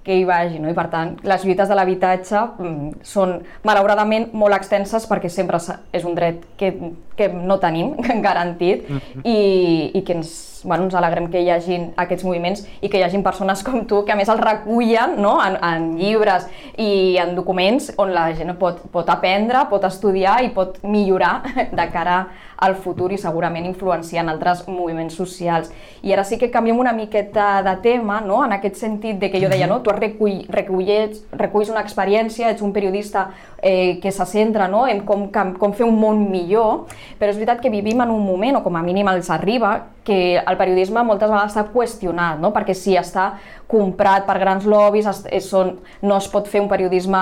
que 0.10 0.18
hi 0.18 0.26
vagi. 0.26 0.58
No? 0.58 0.72
I 0.72 0.78
per 0.78 0.88
tant, 0.90 1.14
les 1.30 1.46
lluites 1.46 1.70
de 1.70 1.78
l'habitatge 1.78 2.42
mm, 2.58 3.06
són 3.06 3.38
malauradament 3.68 4.32
molt 4.34 4.58
extenses 4.58 5.06
perquè 5.10 5.30
sempre 5.30 5.62
és 5.94 6.06
un 6.10 6.18
dret 6.18 6.42
que, 6.58 6.74
que 7.20 7.30
no 7.30 7.60
tenim 7.62 7.94
garantit 8.28 8.90
mm 8.90 8.98
-hmm. 8.98 9.22
i, 9.24 9.92
i 9.94 10.02
que 10.02 10.18
ens 10.18 10.50
bueno, 10.64 10.84
ens 10.84 10.96
alegrem 10.96 11.30
que 11.32 11.42
hi 11.42 11.50
hagin 11.50 11.90
aquests 12.00 12.26
moviments 12.28 12.66
i 12.82 12.90
que 12.90 13.00
hi 13.00 13.04
hagin 13.04 13.24
persones 13.24 13.64
com 13.64 13.86
tu 13.88 14.04
que 14.06 14.12
a 14.12 14.16
més 14.16 14.30
el 14.30 14.40
recullen 14.42 15.16
no? 15.22 15.38
en, 15.44 15.58
en 15.64 15.90
llibres 15.98 16.48
i 16.78 17.18
en 17.22 17.36
documents 17.36 17.92
on 17.98 18.14
la 18.14 18.30
gent 18.36 18.56
pot, 18.60 18.82
pot 18.92 19.10
aprendre, 19.10 19.66
pot 19.70 19.84
estudiar 19.84 20.40
i 20.44 20.50
pot 20.56 20.82
millorar 20.84 21.42
de 21.80 21.90
cara 21.94 22.20
al 22.60 22.76
futur 22.76 23.12
i 23.14 23.18
segurament 23.18 23.66
influenciant 23.66 24.28
altres 24.28 24.66
moviments 24.68 25.16
socials. 25.16 25.70
I 26.04 26.12
ara 26.12 26.26
sí 26.28 26.38
que 26.38 26.52
canviem 26.52 26.80
una 26.80 26.92
miqueta 26.94 27.62
de 27.64 27.76
tema, 27.84 28.20
no? 28.20 28.42
en 28.44 28.52
aquest 28.58 28.76
sentit 28.76 29.20
de 29.20 29.30
que 29.32 29.40
jo 29.40 29.48
deia, 29.48 29.68
no? 29.68 29.80
tu 29.82 29.94
recull, 30.00 30.46
reculls, 30.50 31.22
reculls 31.38 31.70
una 31.70 31.84
experiència, 31.86 32.50
ets 32.54 32.64
un 32.66 32.74
periodista 32.74 33.30
eh, 33.62 34.00
que 34.02 34.12
se 34.12 34.26
centra 34.26 34.68
no? 34.68 34.86
en 34.88 35.04
com, 35.06 35.28
com 35.30 35.74
fer 35.76 35.86
un 35.88 36.00
món 36.00 36.26
millor, 36.32 36.88
però 37.20 37.32
és 37.32 37.40
veritat 37.40 37.62
que 37.64 37.72
vivim 37.74 38.02
en 38.02 38.12
un 38.14 38.26
moment, 38.26 38.60
o 38.60 38.64
com 38.66 38.76
a 38.80 38.84
mínim 38.84 39.08
els 39.12 39.30
arriba, 39.34 39.74
que 40.08 40.40
el 40.40 40.58
periodisme 40.58 41.04
moltes 41.06 41.30
vegades 41.30 41.54
s'ha 41.54 41.68
qüestionat, 41.74 42.40
no? 42.42 42.54
perquè 42.56 42.74
si 42.74 42.96
està 42.98 43.34
comprat 43.70 44.26
per 44.26 44.40
grans 44.42 44.66
lobbies, 44.66 45.10
són, 45.46 45.76
no 46.02 46.18
es 46.18 46.30
pot 46.32 46.50
fer 46.50 46.64
un 46.64 46.70
periodisme 46.72 47.22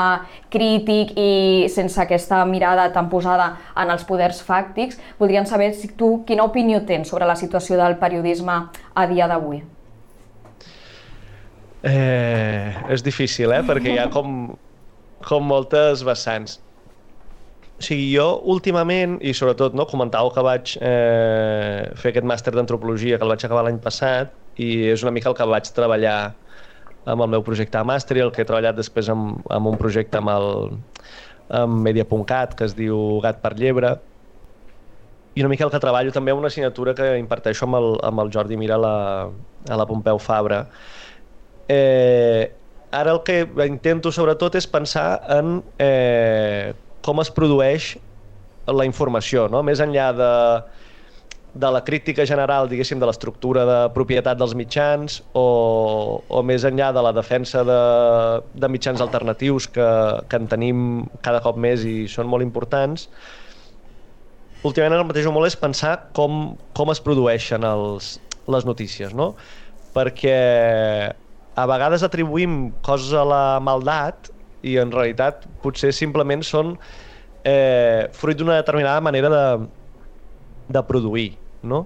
crític 0.54 1.12
i 1.20 1.68
sense 1.74 2.00
aquesta 2.02 2.44
mirada 2.48 2.88
tan 2.96 3.10
posada 3.12 3.54
en 3.76 3.92
els 3.92 4.06
poders 4.08 4.40
fàctics. 4.46 5.02
Voldríem 5.20 5.50
saber 5.50 5.74
si 5.76 5.92
tu 6.00 6.22
quina 6.28 6.48
opinió 6.48 6.86
tens 6.88 7.12
sobre 7.12 7.28
la 7.28 7.36
situació 7.36 7.80
del 7.82 8.00
periodisme 8.00 8.62
a 8.96 9.10
dia 9.12 9.28
d'avui. 9.28 9.66
Eh, 11.88 12.74
és 12.92 13.04
difícil, 13.06 13.54
eh? 13.56 13.62
perquè 13.64 13.94
hi 13.94 14.00
ha 14.02 14.08
com, 14.12 14.56
com 15.24 15.46
moltes 15.48 16.04
vessants. 16.08 16.58
O 17.78 17.86
sigui, 17.86 18.10
jo 18.16 18.26
últimament, 18.50 19.20
i 19.22 19.36
sobretot 19.38 19.76
no, 19.78 19.86
comentàveu 19.88 20.34
que 20.34 20.44
vaig 20.44 20.74
eh, 20.82 21.86
fer 21.96 22.12
aquest 22.12 22.28
màster 22.28 22.56
d'antropologia, 22.56 23.20
que 23.20 23.28
el 23.28 23.32
vaig 23.32 23.46
acabar 23.46 23.64
l'any 23.68 23.80
passat, 23.84 24.34
i 24.58 24.90
és 24.92 25.06
una 25.06 25.14
mica 25.14 25.30
el 25.30 25.38
que 25.38 25.48
vaig 25.48 25.70
treballar 25.76 26.18
amb 27.08 27.24
el 27.24 27.32
meu 27.38 27.46
projecte 27.46 27.78
de 27.78 27.88
màster 27.88 28.18
i 28.18 28.26
el 28.26 28.34
que 28.36 28.44
he 28.44 28.50
treballat 28.50 28.76
després 28.76 29.08
amb, 29.14 29.40
amb 29.54 29.70
un 29.70 29.78
projecte 29.80 30.20
amb 30.20 30.34
el 30.34 30.50
amb 31.58 31.80
Media.cat 31.86 32.58
que 32.60 32.66
es 32.68 32.74
diu 32.76 33.22
Gat 33.24 33.38
per 33.40 33.54
Llebre 33.56 33.94
i 35.38 35.44
una 35.44 35.52
mica 35.54 35.64
el 35.64 35.72
que 35.72 35.80
treballo 35.80 36.12
també 36.12 36.34
una 36.34 36.50
assignatura 36.52 36.96
que 36.98 37.12
imparteixo 37.22 37.68
amb 37.68 37.78
el, 37.78 37.92
amb 38.04 38.24
el 38.24 38.32
Jordi 38.34 38.58
Mira 38.58 38.76
a 38.76 38.82
la, 38.82 38.96
a 39.70 39.78
la 39.78 39.86
Pompeu 39.86 40.18
Fabra. 40.18 40.64
Eh, 41.68 42.52
ara 42.92 43.12
el 43.12 43.22
que 43.28 43.42
intento 43.68 44.12
sobretot 44.16 44.56
és 44.56 44.68
pensar 44.72 45.20
en 45.36 45.62
eh, 45.84 46.74
com 47.04 47.20
es 47.24 47.32
produeix 47.32 47.96
la 48.68 48.86
informació, 48.88 49.48
no? 49.52 49.62
més 49.64 49.80
enllà 49.84 50.10
de, 50.16 50.32
de 51.56 51.72
la 51.72 51.82
crítica 51.84 52.26
general, 52.28 52.70
diguéssim, 52.70 53.00
de 53.00 53.08
l'estructura 53.10 53.66
de 53.68 53.78
propietat 53.96 54.40
dels 54.40 54.56
mitjans 54.60 55.22
o, 55.34 56.22
o 56.28 56.44
més 56.44 56.68
enllà 56.68 56.92
de 56.96 57.04
la 57.04 57.14
defensa 57.16 57.64
de, 57.68 57.82
de 58.54 58.72
mitjans 58.72 59.04
alternatius 59.04 59.70
que, 59.72 59.90
que 60.30 60.40
en 60.42 60.48
tenim 60.52 60.88
cada 61.26 61.42
cop 61.44 61.60
més 61.60 61.86
i 61.88 61.98
són 62.12 62.30
molt 62.32 62.46
importants, 62.46 63.08
últimament 64.68 65.00
el 65.00 65.08
mateix 65.08 65.30
molt 65.32 65.48
és 65.50 65.60
pensar 65.60 65.96
com, 66.18 66.58
com 66.76 66.92
es 66.92 67.04
produeixen 67.04 67.68
els, 67.68 68.18
les 68.52 68.68
notícies, 68.68 69.16
no? 69.16 69.34
Perquè 69.96 70.38
a 71.58 71.66
vegades 71.70 72.06
atribuïm 72.06 72.70
coses 72.86 73.16
a 73.18 73.26
la 73.26 73.44
maldat 73.64 74.30
i 74.68 74.78
en 74.82 74.94
realitat 74.94 75.46
potser 75.64 75.92
simplement 75.96 76.44
són 76.46 76.76
eh, 77.44 78.08
fruit 78.14 78.38
d'una 78.38 78.60
determinada 78.60 79.02
manera 79.02 79.32
de, 79.34 79.44
de 80.78 80.84
produir 80.88 81.32
no? 81.68 81.86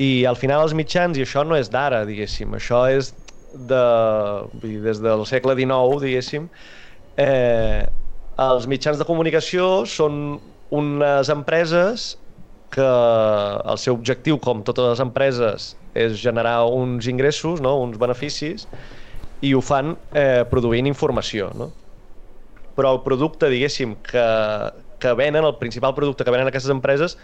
I 0.00 0.24
al 0.24 0.38
final 0.40 0.64
els 0.64 0.74
mitjans, 0.76 1.18
i 1.18 1.24
això 1.24 1.44
no 1.44 1.58
és 1.58 1.68
d'ara, 1.72 2.04
diguéssim, 2.08 2.54
això 2.56 2.86
és 2.88 3.12
de, 3.52 3.82
des 4.62 5.02
del 5.02 5.26
segle 5.28 5.56
XIX, 5.58 6.00
diguéssim, 6.04 6.46
eh, 7.20 7.84
els 8.40 8.68
mitjans 8.70 8.96
de 9.00 9.04
comunicació 9.04 9.84
són 9.84 10.38
unes 10.72 11.28
empreses 11.34 12.14
que 12.72 12.86
el 12.86 13.80
seu 13.82 13.98
objectiu, 13.98 14.38
com 14.40 14.62
totes 14.64 14.94
les 14.94 15.04
empreses, 15.04 15.74
és 15.94 16.16
generar 16.20 16.64
uns 16.70 17.08
ingressos, 17.10 17.60
no? 17.64 17.76
uns 17.82 17.98
beneficis, 18.00 18.66
i 19.40 19.54
ho 19.56 19.62
fan 19.64 19.94
eh, 20.12 20.42
produint 20.50 20.88
informació. 20.90 21.50
No? 21.56 21.70
Però 22.76 22.94
el 22.96 23.02
producte, 23.04 23.50
diguéssim, 23.52 23.96
que, 24.06 24.26
que 25.00 25.14
venen, 25.18 25.44
el 25.44 25.56
principal 25.60 25.94
producte 25.96 26.26
que 26.26 26.34
venen 26.34 26.50
aquestes 26.50 26.72
empreses, 26.72 27.16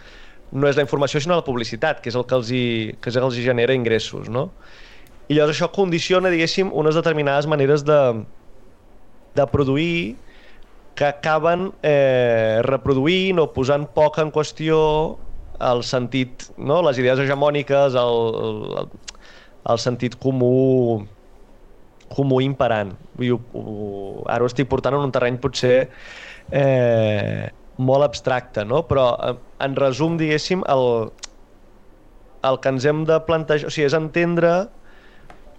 no 0.53 0.69
és 0.71 0.79
la 0.79 0.85
informació 0.85 1.21
sinó 1.21 1.39
la 1.39 1.47
publicitat, 1.47 2.01
que 2.03 2.11
és 2.13 2.19
el 2.19 2.27
que 2.27 2.37
els, 2.39 2.51
hi, 2.55 2.67
que 3.01 3.11
és 3.11 3.17
el 3.17 3.25
que 3.25 3.31
els 3.31 3.39
hi 3.41 3.47
genera 3.47 3.75
ingressos, 3.75 4.31
no? 4.31 4.49
I 5.27 5.35
llavors 5.35 5.57
això 5.57 5.73
condiciona, 5.75 6.31
diguéssim, 6.31 6.71
unes 6.71 6.95
determinades 6.95 7.49
maneres 7.51 7.83
de, 7.87 7.99
de 9.35 9.47
produir 9.51 10.15
que 10.97 11.05
acaben 11.05 11.73
eh, 11.83 12.63
reproduint 12.65 13.43
o 13.43 13.51
posant 13.53 13.85
poc 13.93 14.21
en 14.23 14.31
qüestió 14.33 14.79
el 15.61 15.83
sentit, 15.87 16.49
no? 16.59 16.81
les 16.87 16.99
idees 17.01 17.21
hegemòniques, 17.23 17.97
el, 17.99 18.41
el, 18.47 18.89
el 19.73 19.83
sentit 19.83 20.17
comú 20.23 21.05
comú 22.13 22.41
imperant. 22.45 22.95
I 23.19 23.33
ho, 23.35 23.41
ho, 23.57 23.65
ara 24.31 24.45
ho 24.45 24.51
estic 24.51 24.69
portant 24.71 24.95
en 24.95 25.07
un 25.09 25.13
terreny 25.15 25.41
potser 25.43 25.89
eh, 26.55 27.49
molt 27.77 28.07
abstracte, 28.07 28.65
no? 28.65 28.85
però 28.89 29.09
eh, 29.19 29.35
en 29.67 29.77
resum, 29.79 30.17
diguéssim, 30.21 30.63
el, 30.71 31.11
el 32.47 32.61
que 32.63 32.73
ens 32.73 32.87
hem 32.87 33.05
de 33.09 33.19
plantejar, 33.27 33.71
o 33.71 33.75
sigui, 33.75 33.89
és 33.89 33.99
entendre 33.99 34.55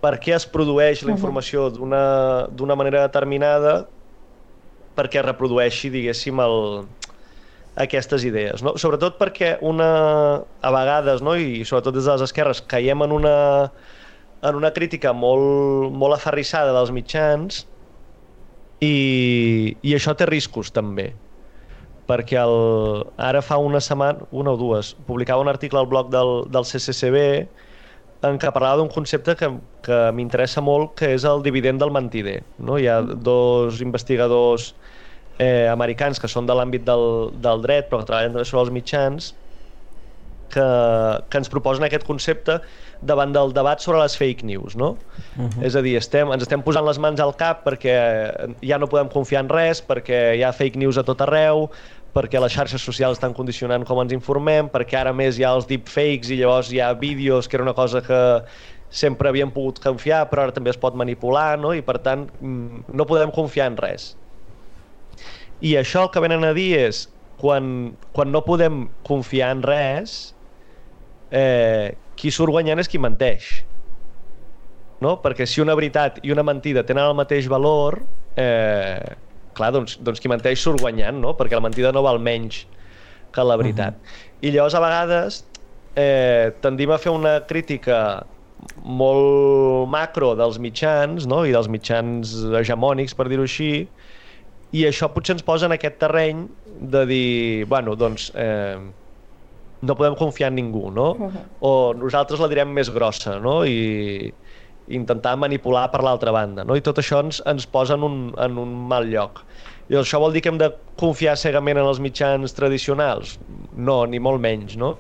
per 0.01 0.15
què 0.23 0.35
es 0.37 0.45
produeix 0.47 1.03
la 1.03 1.13
informació 1.15 1.67
d'una 1.73 2.77
manera 2.77 3.03
determinada 3.07 3.79
perquè 4.97 5.21
reprodueixi, 5.21 5.91
diguéssim, 5.93 6.39
el, 6.41 6.85
aquestes 7.77 8.25
idees. 8.25 8.63
No? 8.65 8.75
Sobretot 8.81 9.19
perquè 9.19 9.55
una, 9.65 9.89
a 10.61 10.73
vegades, 10.73 11.21
no? 11.25 11.37
i 11.37 11.63
sobretot 11.65 11.95
des 11.95 12.07
de 12.07 12.15
les 12.15 12.25
esquerres, 12.25 12.63
caiem 12.65 13.05
en 13.05 13.13
una, 13.13 13.37
en 14.41 14.57
una 14.57 14.73
crítica 14.73 15.13
molt, 15.13 15.93
molt 15.93 16.17
aferrissada 16.17 16.73
dels 16.75 16.91
mitjans 16.95 17.63
i, 18.81 19.77
i 19.81 19.95
això 19.97 20.17
té 20.17 20.27
riscos 20.29 20.73
també 20.73 21.11
perquè 22.07 22.37
el, 22.39 23.03
ara 23.19 23.41
fa 23.43 23.57
una 23.59 23.81
setmana, 23.83 24.25
una 24.31 24.53
o 24.55 24.59
dues, 24.59 24.93
publicava 25.07 25.43
un 25.43 25.51
article 25.51 25.81
al 25.81 25.89
blog 25.91 26.07
del, 26.13 26.45
del 26.53 26.63
CCCB 26.63 27.17
en 28.27 28.39
què 28.41 28.51
parlava 28.55 28.79
d'un 28.79 28.89
concepte 28.89 29.35
que, 29.37 29.49
que 29.85 29.97
m'interessa 30.15 30.63
molt, 30.63 30.95
que 30.97 31.11
és 31.13 31.25
el 31.27 31.43
dividend 31.45 31.83
del 31.83 31.91
mentider. 31.93 32.39
No? 32.57 32.79
Hi 32.79 32.87
ha 32.89 33.01
dos 33.03 33.81
investigadors 33.83 34.71
eh, 35.37 35.67
americans 35.69 36.19
que 36.19 36.29
són 36.31 36.47
de 36.47 36.55
l'àmbit 36.57 36.85
del, 36.87 37.33
del 37.43 37.61
dret, 37.65 37.89
però 37.89 38.01
que 38.01 38.09
treballen 38.09 38.33
també 38.35 38.47
sobre 38.47 38.65
els 38.67 38.73
mitjans, 38.73 39.33
que, 40.53 40.67
que 41.29 41.41
ens 41.41 41.51
proposen 41.51 41.85
aquest 41.87 42.05
concepte 42.07 42.59
davant 43.01 43.33
del 43.35 43.51
debat 43.53 43.83
sobre 43.83 43.99
les 44.01 44.15
fake 44.17 44.45
news, 44.47 44.75
no? 44.79 44.95
Uh 45.35 45.45
-huh. 45.45 45.65
És 45.65 45.75
a 45.75 45.81
dir, 45.81 45.97
estem, 45.97 46.31
ens 46.31 46.41
estem 46.41 46.63
posant 46.63 46.85
les 46.85 46.97
mans 46.97 47.19
al 47.19 47.35
cap 47.35 47.65
perquè 47.65 48.55
ja 48.61 48.77
no 48.77 48.87
podem 48.87 49.09
confiar 49.09 49.43
en 49.43 49.49
res, 49.49 49.83
perquè 49.85 50.35
hi 50.37 50.43
ha 50.43 50.51
fake 50.53 50.77
news 50.79 50.97
a 50.97 51.03
tot 51.03 51.21
arreu, 51.21 51.69
perquè 52.13 52.39
les 52.41 52.53
xarxes 52.53 52.81
socials 52.81 53.17
estan 53.17 53.33
condicionant 53.33 53.85
com 53.85 53.99
ens 54.01 54.13
informem, 54.13 54.69
perquè 54.69 54.97
ara 54.97 55.13
més 55.13 55.37
hi 55.37 55.43
ha 55.43 55.53
els 55.53 55.67
deepfakes 55.67 56.31
i 56.31 56.37
llavors 56.37 56.71
hi 56.71 56.79
ha 56.79 56.93
vídeos, 56.93 57.47
que 57.47 57.57
era 57.57 57.63
una 57.63 57.73
cosa 57.73 58.01
que 58.01 58.43
sempre 58.89 59.29
havíem 59.29 59.51
pogut 59.51 59.79
confiar, 59.79 60.29
però 60.29 60.43
ara 60.43 60.51
també 60.51 60.69
es 60.69 60.77
pot 60.77 60.95
manipular, 60.95 61.59
no? 61.59 61.73
i 61.73 61.81
per 61.81 61.99
tant 61.99 62.27
mm, 62.39 62.87
no 62.93 63.05
podem 63.05 63.31
confiar 63.31 63.67
en 63.67 63.77
res. 63.77 64.15
I 65.61 65.77
això 65.79 66.05
el 66.05 66.11
que 66.13 66.21
venen 66.21 66.45
a 66.45 66.53
dir 66.53 66.71
és, 66.77 67.05
quan, 67.41 67.95
quan 68.13 68.31
no 68.33 68.43
podem 68.45 68.85
confiar 69.07 69.51
en 69.55 69.63
res, 69.65 70.17
eh, 71.31 71.95
qui 72.17 72.33
surt 72.33 72.53
guanyant 72.53 72.81
és 72.81 72.89
qui 72.89 73.01
menteix. 73.01 73.49
No? 75.01 75.17
Perquè 75.21 75.45
si 75.45 75.61
una 75.61 75.75
veritat 75.77 76.21
i 76.25 76.33
una 76.33 76.45
mentida 76.45 76.85
tenen 76.85 77.05
el 77.05 77.17
mateix 77.17 77.49
valor, 77.49 77.99
eh, 78.37 79.13
clar, 79.57 79.73
doncs, 79.73 79.97
doncs 80.05 80.21
qui 80.21 80.31
menteix 80.31 80.61
surt 80.61 80.81
guanyant, 80.81 81.19
no? 81.21 81.35
Perquè 81.37 81.57
la 81.57 81.65
mentida 81.65 81.93
no 81.93 82.05
val 82.05 82.21
menys 82.21 82.63
que 83.33 83.45
la 83.45 83.57
veritat. 83.57 83.93
Uh 83.93 84.01
-huh. 84.01 84.33
I 84.41 84.51
llavors, 84.51 84.73
a 84.73 84.81
vegades, 84.81 85.45
eh, 85.95 86.53
tendim 86.61 86.91
a 86.91 86.97
fer 86.97 87.11
una 87.11 87.39
crítica 87.45 88.25
molt 88.83 89.89
macro 89.89 90.35
dels 90.35 90.57
mitjans 90.59 91.27
no? 91.29 91.43
i 91.45 91.51
dels 91.51 91.67
mitjans 91.67 92.33
hegemònics, 92.59 93.15
per 93.17 93.27
dir-ho 93.29 93.43
així, 93.43 93.87
i 94.75 94.83
això 94.87 95.07
potser 95.13 95.37
ens 95.37 95.45
posa 95.47 95.67
en 95.69 95.75
aquest 95.75 95.99
terreny 96.01 96.45
de 96.65 97.03
dir, 97.07 97.65
bueno, 97.71 97.95
doncs, 97.95 98.29
eh, 98.35 98.77
no 99.81 99.95
podem 99.95 100.15
confiar 100.17 100.49
en 100.51 100.57
ningú, 100.57 100.89
no? 100.91 101.11
O 101.61 101.93
nosaltres 101.95 102.41
la 102.41 102.49
direm 102.51 102.73
més 102.73 102.89
grossa, 102.93 103.37
no? 103.39 103.61
I 103.65 104.31
intentar 104.97 105.35
manipular 105.37 105.87
per 105.91 106.01
l'altra 106.03 106.31
banda, 106.31 106.65
no? 106.65 106.75
I 106.75 106.83
tot 106.83 106.99
això 107.01 107.21
ens, 107.23 107.41
ens 107.45 107.67
posa 107.69 107.97
en 107.97 108.05
un, 108.07 108.17
en 108.39 108.57
un 108.57 108.73
mal 108.89 109.07
lloc. 109.11 109.43
I 109.91 109.99
això 109.99 110.19
vol 110.19 110.33
dir 110.35 110.41
que 110.43 110.51
hem 110.51 110.59
de 110.59 110.71
confiar 110.99 111.37
cegament 111.39 111.79
en 111.79 111.87
els 111.87 112.01
mitjans 112.03 112.55
tradicionals? 112.55 113.37
No, 113.71 114.01
ni 114.09 114.19
molt 114.19 114.41
menys, 114.43 114.75
no? 114.79 114.95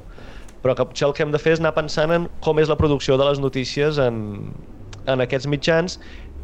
Però 0.63 0.75
que 0.75 0.85
potser 0.89 1.07
el 1.07 1.15
que 1.15 1.23
hem 1.25 1.33
de 1.33 1.41
fer 1.41 1.55
és 1.55 1.63
anar 1.63 1.73
pensant 1.75 2.13
en 2.13 2.27
com 2.43 2.59
és 2.59 2.69
la 2.71 2.77
producció 2.79 3.17
de 3.19 3.27
les 3.27 3.41
notícies 3.43 3.99
en, 4.01 4.17
en 5.07 5.23
aquests 5.23 5.47
mitjans 5.51 5.97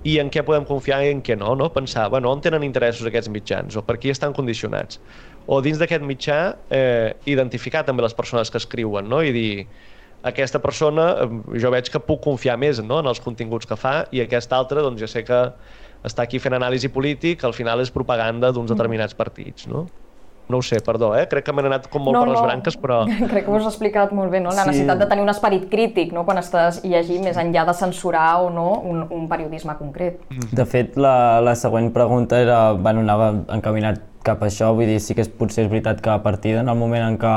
i 0.03 0.17
en 0.19 0.29
què 0.33 0.43
podem 0.43 0.65
confiar 0.67 0.99
i 1.05 1.13
en 1.13 1.21
què 1.23 1.37
no, 1.39 1.53
no? 1.55 1.69
Pensar, 1.73 2.09
bueno, 2.11 2.31
on 2.31 2.41
tenen 2.43 2.65
interessos 2.67 3.07
aquests 3.07 3.31
mitjans 3.31 3.77
o 3.79 3.83
per 3.87 3.97
qui 4.01 4.11
estan 4.11 4.35
condicionats? 4.35 4.99
O 5.47 5.61
dins 5.63 5.79
d'aquest 5.79 6.03
mitjà 6.07 6.39
eh, 6.71 7.15
identificar 7.31 7.85
també 7.87 8.03
les 8.03 8.15
persones 8.15 8.51
que 8.51 8.59
escriuen, 8.59 9.07
no? 9.09 9.21
I 9.23 9.31
dir, 9.35 9.53
aquesta 10.23 10.59
persona 10.63 11.07
jo 11.59 11.71
veig 11.71 11.89
que 11.91 12.01
puc 12.03 12.23
confiar 12.23 12.55
més 12.59 12.79
no? 12.83 13.01
en 13.03 13.09
els 13.11 13.19
continguts 13.23 13.67
que 13.67 13.75
fa 13.79 14.03
i 14.15 14.23
aquesta 14.23 14.55
altra 14.55 14.83
doncs 14.83 15.03
ja 15.03 15.09
sé 15.11 15.23
que 15.27 15.39
està 16.07 16.23
aquí 16.23 16.39
fent 16.39 16.55
anàlisi 16.55 16.89
polític, 16.91 17.43
al 17.43 17.55
final 17.55 17.83
és 17.83 17.91
propaganda 17.91 18.51
d'uns 18.51 18.69
mm. 18.69 18.75
determinats 18.75 19.15
partits, 19.15 19.67
no? 19.71 19.85
No 20.51 20.59
ho 20.59 20.61
sé, 20.65 20.81
perdó, 20.83 21.13
eh? 21.15 21.23
crec 21.31 21.45
que 21.47 21.53
m'he 21.55 21.63
anat 21.63 21.85
com 21.91 22.03
molt 22.03 22.17
no, 22.17 22.23
per 22.25 22.31
les 22.33 22.39
no. 22.39 22.45
branques, 22.47 22.77
però... 22.79 22.97
Crec 23.31 23.45
que 23.45 23.51
ho 23.51 23.55
has 23.55 23.67
explicat 23.69 24.11
molt 24.15 24.31
bé, 24.33 24.41
no? 24.43 24.51
La 24.51 24.65
sí. 24.65 24.73
necessitat 24.73 24.99
de 24.99 25.07
tenir 25.07 25.23
un 25.23 25.31
esperit 25.31 25.69
crític, 25.71 26.11
no? 26.15 26.25
Quan 26.27 26.41
estàs 26.41 26.81
llegint, 26.83 27.23
més 27.23 27.39
enllà 27.39 27.63
de 27.69 27.75
censurar 27.79 28.27
o 28.43 28.49
no 28.53 28.67
un, 28.83 29.05
un 29.07 29.27
periodisme 29.31 29.77
concret. 29.79 30.19
Mm. 30.29 30.49
De 30.59 30.65
fet, 30.69 30.97
la, 30.99 31.15
la 31.43 31.55
següent 31.59 31.93
pregunta 31.95 32.41
era, 32.43 32.73
bueno, 32.75 33.05
anava 33.07 33.31
encaminat 33.55 34.03
cap 34.23 34.43
a 34.43 34.51
això, 34.51 34.73
vull 34.75 34.87
dir, 34.91 34.99
sí 35.03 35.15
que 35.15 35.23
és, 35.23 35.31
potser 35.31 35.65
és 35.65 35.71
veritat 35.71 36.03
que 36.03 36.11
a 36.11 36.19
partir 36.23 36.57
en 36.59 36.71
el 36.71 36.79
moment 36.79 37.07
en 37.07 37.19
què 37.21 37.35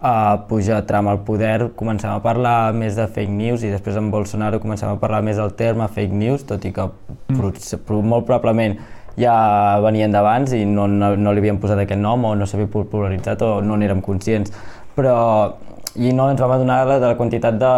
a 0.00 0.46
pujar 0.48 0.84
Trump 0.86 1.08
al 1.10 1.24
poder, 1.26 1.72
comencem 1.74 2.10
a 2.12 2.20
parlar 2.22 2.72
més 2.72 2.94
de 2.94 3.08
fake 3.10 3.32
news 3.34 3.64
i 3.66 3.72
després 3.72 3.96
amb 3.98 4.14
Bolsonaro 4.14 4.60
comencem 4.62 4.92
a 4.92 4.98
parlar 5.00 5.24
més 5.26 5.40
del 5.40 5.50
terme 5.58 5.88
fake 5.90 6.14
news, 6.14 6.44
tot 6.46 6.64
i 6.64 6.70
que 6.72 6.86
mm. 6.86 7.98
molt 8.06 8.28
probablement 8.28 8.78
ja 9.18 9.36
venien 9.84 10.12
d'abans 10.14 10.52
i 10.56 10.64
no, 10.66 10.86
no, 10.86 11.14
no 11.16 11.32
li 11.32 11.42
havien 11.42 11.58
posat 11.60 11.82
aquest 11.82 12.00
nom 12.00 12.24
o 12.24 12.34
no 12.38 12.46
s'havia 12.46 12.70
popularitzat 12.72 13.42
o 13.42 13.58
no 13.64 13.76
n'érem 13.76 14.02
conscients. 14.04 14.54
Però 14.96 15.18
i 15.98 16.12
no 16.14 16.28
ens 16.30 16.40
vam 16.40 16.52
adonar 16.54 16.84
de 16.86 16.98
la 17.02 17.16
quantitat 17.18 17.58
de, 17.58 17.74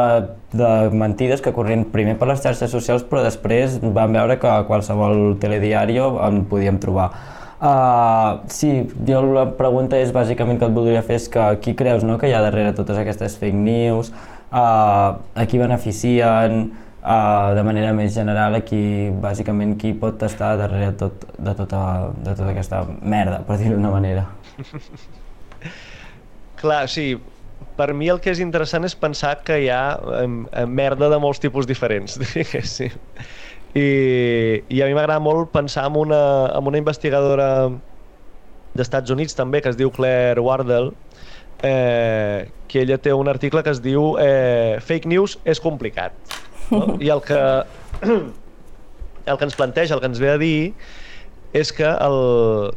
de 0.53 0.71
mentides 0.93 1.41
que 1.41 1.53
corrien 1.57 1.87
primer 1.93 2.19
per 2.21 2.29
les 2.29 2.43
xarxes 2.45 2.73
socials 2.73 3.05
però 3.09 3.23
després 3.25 3.79
vam 3.81 4.17
veure 4.17 4.37
que 4.41 4.51
a 4.51 4.65
qualsevol 4.69 5.39
telediari 5.41 5.97
en 6.01 6.45
podíem 6.51 6.81
trobar. 6.83 7.11
Uh, 7.61 8.41
sí, 8.49 8.71
jo 9.05 9.21
la 9.35 9.45
pregunta 9.57 9.99
és 10.01 10.13
bàsicament 10.17 10.61
que 10.61 10.69
et 10.69 10.77
voldria 10.77 11.03
fer 11.05 11.19
és 11.21 11.27
que 11.29 11.47
qui 11.65 11.75
creus 11.77 12.05
no, 12.09 12.17
que 12.21 12.29
hi 12.29 12.33
ha 12.33 12.41
darrere 12.41 12.73
totes 12.77 12.97
aquestes 12.97 13.37
fake 13.41 13.57
news, 13.57 14.13
uh, 14.49 15.17
a 15.21 15.45
qui 15.49 15.61
beneficien, 15.61 16.71
uh, 17.03 17.55
de 17.57 17.65
manera 17.67 17.93
més 17.97 18.15
general, 18.15 18.57
a 18.59 18.63
qui, 18.67 19.11
bàsicament, 19.23 19.77
qui 19.81 19.93
pot 19.99 20.23
estar 20.27 20.55
darrere 20.61 20.93
tot, 21.01 21.27
de, 21.39 21.55
tota, 21.59 21.83
de 22.17 22.35
tota 22.35 22.51
aquesta 22.53 22.85
merda, 23.01 23.43
per 23.47 23.59
dir-ho 23.61 23.77
d'una 23.77 23.93
manera. 23.95 24.27
Clar, 26.61 26.85
sí, 26.93 27.15
per 27.77 27.93
mi 27.97 28.11
el 28.13 28.21
que 28.21 28.33
és 28.33 28.41
interessant 28.45 28.85
és 28.85 28.97
pensar 28.97 29.39
que 29.47 29.57
hi 29.63 29.69
ha 29.73 29.85
eh, 30.21 30.65
merda 30.69 31.09
de 31.13 31.21
molts 31.23 31.41
tipus 31.41 31.69
diferents, 31.69 32.19
diguéssim. 32.35 32.97
I, 33.71 33.87
i 34.67 34.81
a 34.83 34.89
mi 34.89 34.97
m'agrada 34.97 35.23
molt 35.23 35.53
pensar 35.55 35.87
en 35.87 35.97
una, 36.01 36.21
en 36.59 36.67
una 36.67 36.81
investigadora 36.81 37.71
d'Estats 38.75 39.15
Units 39.15 39.37
també, 39.39 39.63
que 39.63 39.71
es 39.71 39.79
diu 39.79 39.93
Claire 39.95 40.43
Wardell, 40.43 40.91
eh, 41.63 42.49
que 42.69 42.83
ella 42.83 42.99
té 42.99 43.15
un 43.15 43.31
article 43.31 43.63
que 43.63 43.73
es 43.75 43.83
diu 43.83 44.17
eh, 44.21 44.79
Fake 44.83 45.09
News 45.11 45.39
és 45.49 45.63
complicat. 45.63 46.15
I 47.01 47.11
el 47.13 47.23
que, 47.27 47.41
el 49.31 49.39
que 49.39 49.49
ens 49.49 49.57
planteja, 49.59 49.97
el 49.97 50.03
que 50.03 50.11
ens 50.11 50.21
ve 50.23 50.31
a 50.33 50.39
dir, 50.41 50.75
és 51.57 51.73
que, 51.75 51.87
el, 51.87 52.19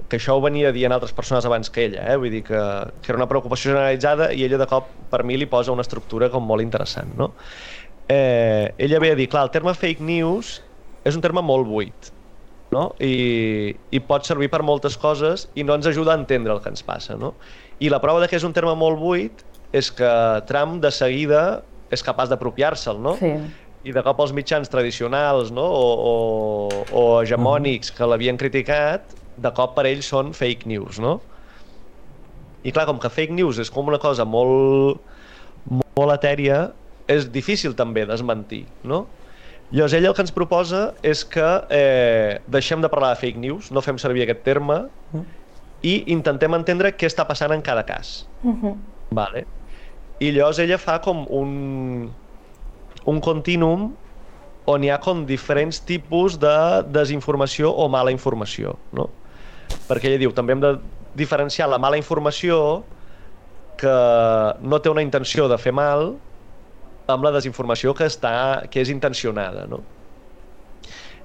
que 0.09 0.17
això 0.17 0.37
ho 0.37 0.41
venia 0.41 0.71
dient 0.73 0.95
altres 0.95 1.13
persones 1.13 1.45
abans 1.45 1.69
que 1.69 1.85
ella, 1.85 2.07
eh? 2.09 2.17
vull 2.17 2.33
dir 2.33 2.41
que, 2.47 2.61
que 3.03 3.13
era 3.13 3.19
una 3.19 3.29
preocupació 3.29 3.75
generalitzada 3.75 4.31
i 4.33 4.47
ella 4.47 4.57
de 4.63 4.67
cop 4.69 4.89
per 5.11 5.21
mi 5.29 5.37
li 5.37 5.45
posa 5.49 5.75
una 5.75 5.85
estructura 5.85 6.31
com 6.33 6.45
molt 6.49 6.65
interessant. 6.65 7.13
No? 7.19 7.33
Eh, 8.09 8.73
ella 8.81 8.99
ve 9.03 9.13
a 9.13 9.19
dir, 9.19 9.29
clar, 9.29 9.45
el 9.45 9.53
terme 9.53 9.75
fake 9.77 10.01
news 10.01 10.57
és 11.05 11.13
un 11.13 11.21
terme 11.21 11.43
molt 11.45 11.69
buit 11.69 12.13
no? 12.73 12.87
I, 13.03 13.75
i 13.93 14.01
pot 14.03 14.25
servir 14.27 14.49
per 14.51 14.63
moltes 14.65 14.97
coses 14.99 15.47
i 15.53 15.65
no 15.65 15.77
ens 15.77 15.87
ajuda 15.89 16.15
a 16.15 16.19
entendre 16.19 16.55
el 16.55 16.61
que 16.63 16.71
ens 16.73 16.83
passa. 16.85 17.15
No? 17.19 17.33
I 17.79 17.91
la 17.93 18.01
prova 18.03 18.23
de 18.23 18.29
que 18.31 18.39
és 18.39 18.47
un 18.47 18.55
terme 18.55 18.73
molt 18.79 18.99
buit 18.99 19.45
és 19.73 19.89
que 19.93 20.09
Trump 20.49 20.79
de 20.83 20.91
seguida 20.93 21.61
és 21.93 22.03
capaç 22.05 22.31
d'apropiar-se'l, 22.31 22.97
no? 23.01 23.15
Sí. 23.19 23.35
I 23.83 23.91
de 23.91 24.03
cop 24.05 24.19
els 24.23 24.31
mitjans 24.31 24.69
tradicionals 24.71 25.51
no? 25.51 25.63
o, 25.63 25.87
o, 26.09 26.83
o 26.95 27.03
hegemònics 27.21 27.91
que 27.91 28.07
l'havien 28.07 28.39
criticat, 28.39 29.11
de 29.37 29.51
cop 29.55 29.73
per 29.75 29.87
ells 29.89 30.07
són 30.07 30.31
fake 30.37 30.69
news, 30.69 30.99
no? 31.03 31.17
I 32.63 32.71
clar, 32.71 32.85
com 32.87 32.99
que 33.01 33.11
fake 33.11 33.35
news 33.35 33.59
és 33.59 33.71
com 33.73 33.89
una 33.91 33.99
cosa 33.99 34.23
molt, 34.23 35.01
molt 35.67 36.13
etèria, 36.15 36.69
és 37.11 37.27
difícil 37.31 37.75
també 37.75 38.05
desmentir, 38.07 38.63
no? 38.87 39.03
Llavors, 39.73 39.95
ell 39.97 40.05
el 40.05 40.13
que 40.13 40.21
ens 40.21 40.31
proposa 40.31 40.83
és 41.01 41.23
que 41.25 41.47
eh, 41.73 42.39
deixem 42.53 42.83
de 42.83 42.89
parlar 42.93 43.13
de 43.15 43.19
fake 43.23 43.41
news, 43.41 43.71
no 43.73 43.81
fem 43.81 43.97
servir 43.97 44.23
aquest 44.27 44.43
terme, 44.45 44.83
mm. 45.11 45.23
i 45.89 45.95
intentem 46.13 46.55
entendre 46.55 46.93
què 46.93 47.09
està 47.09 47.25
passant 47.27 47.51
en 47.55 47.63
cada 47.65 47.83
cas. 47.87 48.27
Mm 48.43 48.55
-hmm. 48.61 48.75
vale. 49.09 49.45
I 50.19 50.31
llavors 50.31 50.59
ella 50.59 50.77
fa 50.77 51.01
com 51.01 51.25
un, 51.29 52.11
un 53.05 53.19
continuum 53.21 53.91
on 54.65 54.83
hi 54.83 54.89
ha 54.93 54.99
com 55.03 55.25
diferents 55.27 55.81
tipus 55.83 56.37
de 56.39 56.55
desinformació 56.95 57.71
o 57.71 57.89
mala 57.91 58.13
informació, 58.15 58.77
no? 58.95 59.09
Perquè 59.89 60.07
ella 60.07 60.21
diu, 60.21 60.31
també 60.35 60.55
hem 60.55 60.61
de 60.63 60.77
diferenciar 61.19 61.67
la 61.69 61.79
mala 61.81 61.99
informació 61.99 62.83
que 63.77 63.95
no 64.61 64.79
té 64.79 64.91
una 64.91 65.03
intenció 65.03 65.49
de 65.51 65.57
fer 65.59 65.73
mal 65.75 66.13
amb 67.11 67.25
la 67.25 67.33
desinformació 67.35 67.91
que, 67.97 68.07
està, 68.07 68.63
que 68.71 68.79
és 68.81 68.93
intencionada, 68.93 69.67
no? 69.67 69.81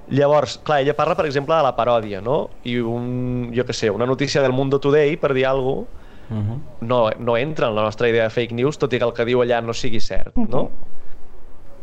Llavors, 0.09 0.57
clar, 0.65 0.81
ella 0.81 0.97
parla, 0.97 1.15
per 1.15 1.27
exemple, 1.29 1.55
de 1.55 1.63
la 1.63 1.75
paròdia, 1.77 2.23
no? 2.25 2.49
I 2.67 2.79
un, 2.81 3.53
jo 3.55 3.65
què 3.69 3.77
sé, 3.77 3.91
una 3.93 4.09
notícia 4.09 4.43
del 4.43 4.57
Mundo 4.57 4.81
Today, 4.81 5.19
per 5.21 5.35
dir 5.37 5.47
alguna 5.47 5.85
cosa, 5.85 6.07
uh 6.29 6.37
-huh. 6.37 6.59
no, 6.81 7.11
no 7.19 7.37
entra 7.37 7.69
en 7.69 7.75
la 7.75 7.83
nostra 7.83 8.09
idea 8.09 8.25
de 8.25 8.31
fake 8.31 8.55
news, 8.55 8.79
tot 8.79 8.93
i 8.93 8.99
que 8.99 9.05
el 9.05 9.13
que 9.13 9.25
diu 9.25 9.41
allà 9.41 9.63
no 9.63 9.73
sigui 9.73 10.01
cert, 10.01 10.37
no? 10.37 10.63
Uh 10.63 10.69
-huh. 10.69 10.98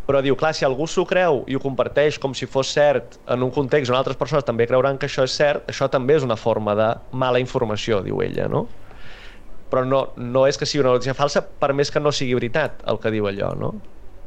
Però 0.05 0.21
diu, 0.21 0.35
clar, 0.37 0.53
si 0.53 0.65
algú 0.67 0.85
s'ho 0.85 1.05
creu 1.09 1.43
i 1.49 1.55
ho 1.57 1.61
comparteix 1.63 2.19
com 2.21 2.35
si 2.37 2.45
fos 2.45 2.69
cert 2.75 3.17
en 3.31 3.41
un 3.41 3.51
context 3.51 3.89
on 3.89 3.97
altres 3.97 4.19
persones 4.19 4.45
també 4.45 4.67
creuran 4.69 4.99
que 5.01 5.09
això 5.09 5.25
és 5.25 5.33
cert, 5.33 5.65
això 5.71 5.89
també 5.89 6.19
és 6.19 6.25
una 6.27 6.37
forma 6.37 6.75
de 6.77 6.91
mala 7.17 7.41
informació, 7.41 8.03
diu 8.05 8.21
ella, 8.21 8.45
no? 8.51 8.67
però 9.69 9.83
no, 9.85 10.01
no 10.15 10.45
és 10.47 10.57
que 10.57 10.67
sigui 10.69 10.83
una 10.83 10.93
notícia 10.95 11.15
falsa 11.17 11.41
per 11.43 11.73
més 11.73 11.91
que 11.91 11.99
no 11.99 12.13
sigui 12.13 12.37
veritat 12.37 12.83
el 12.91 12.99
que 13.01 13.11
diu 13.11 13.27
allò, 13.27 13.51
no? 13.59 13.73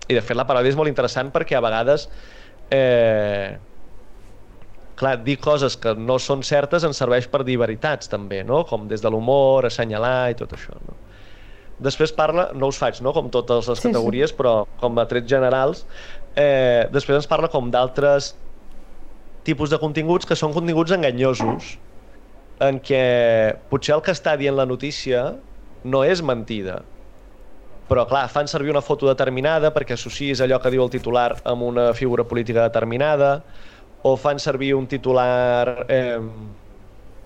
I 0.09 0.17
de 0.17 0.23
fet 0.25 0.37
la 0.37 0.47
paròdia 0.49 0.73
és 0.73 0.77
molt 0.77 0.91
interessant 0.91 1.31
perquè 1.33 1.57
a 1.57 1.63
vegades 1.65 2.09
eh, 2.75 3.59
clar, 4.99 5.15
dir 5.25 5.39
coses 5.41 5.79
que 5.81 5.95
no 5.95 6.19
són 6.23 6.43
certes 6.47 6.85
ens 6.85 6.99
serveix 7.01 7.29
per 7.31 7.45
dir 7.47 7.59
veritats 7.61 8.11
també, 8.11 8.43
no? 8.45 8.65
Com 8.69 8.89
des 8.91 9.05
de 9.05 9.13
l'humor, 9.13 9.69
assenyalar 9.69 10.33
i 10.35 10.39
tot 10.39 10.57
això, 10.57 10.77
no? 10.85 10.99
Després 11.79 12.11
parla, 12.15 12.49
no 12.59 12.71
us 12.73 12.79
faig, 12.81 12.99
no? 13.05 13.13
Com 13.15 13.31
totes 13.31 13.69
les 13.71 13.79
sí, 13.79 13.89
categories, 13.89 14.33
sí. 14.33 14.37
però 14.39 14.65
com 14.81 14.99
a 14.99 15.07
trets 15.11 15.31
generals, 15.31 15.85
eh, 16.35 16.89
després 16.95 17.21
ens 17.21 17.31
parla 17.31 17.51
com 17.53 17.71
d'altres 17.71 18.33
tipus 19.47 19.71
de 19.71 19.79
continguts 19.81 20.27
que 20.29 20.37
són 20.37 20.53
continguts 20.57 20.93
enganyosos, 20.97 21.77
en 22.67 22.81
què 22.83 23.03
potser 23.71 23.95
el 23.95 24.03
que 24.03 24.13
està 24.13 24.35
dient 24.37 24.57
la 24.59 24.67
notícia 24.67 25.29
no 25.87 26.03
és 26.03 26.21
mentida, 26.27 26.81
però 27.89 28.05
clar, 28.11 28.27
fan 28.29 28.51
servir 28.51 28.75
una 28.75 28.83
foto 28.85 29.09
determinada 29.09 29.71
perquè 29.73 29.97
associs 29.97 30.43
allò 30.45 30.59
que 30.61 30.73
diu 30.75 30.83
el 30.85 30.91
titular 30.93 31.31
amb 31.49 31.65
una 31.71 31.93
figura 31.97 32.27
política 32.29 32.67
determinada, 32.67 33.39
o 34.03 34.17
fan 34.17 34.39
servir 34.39 34.75
un 34.77 34.87
titular... 34.87 35.87
Eh, 35.89 36.19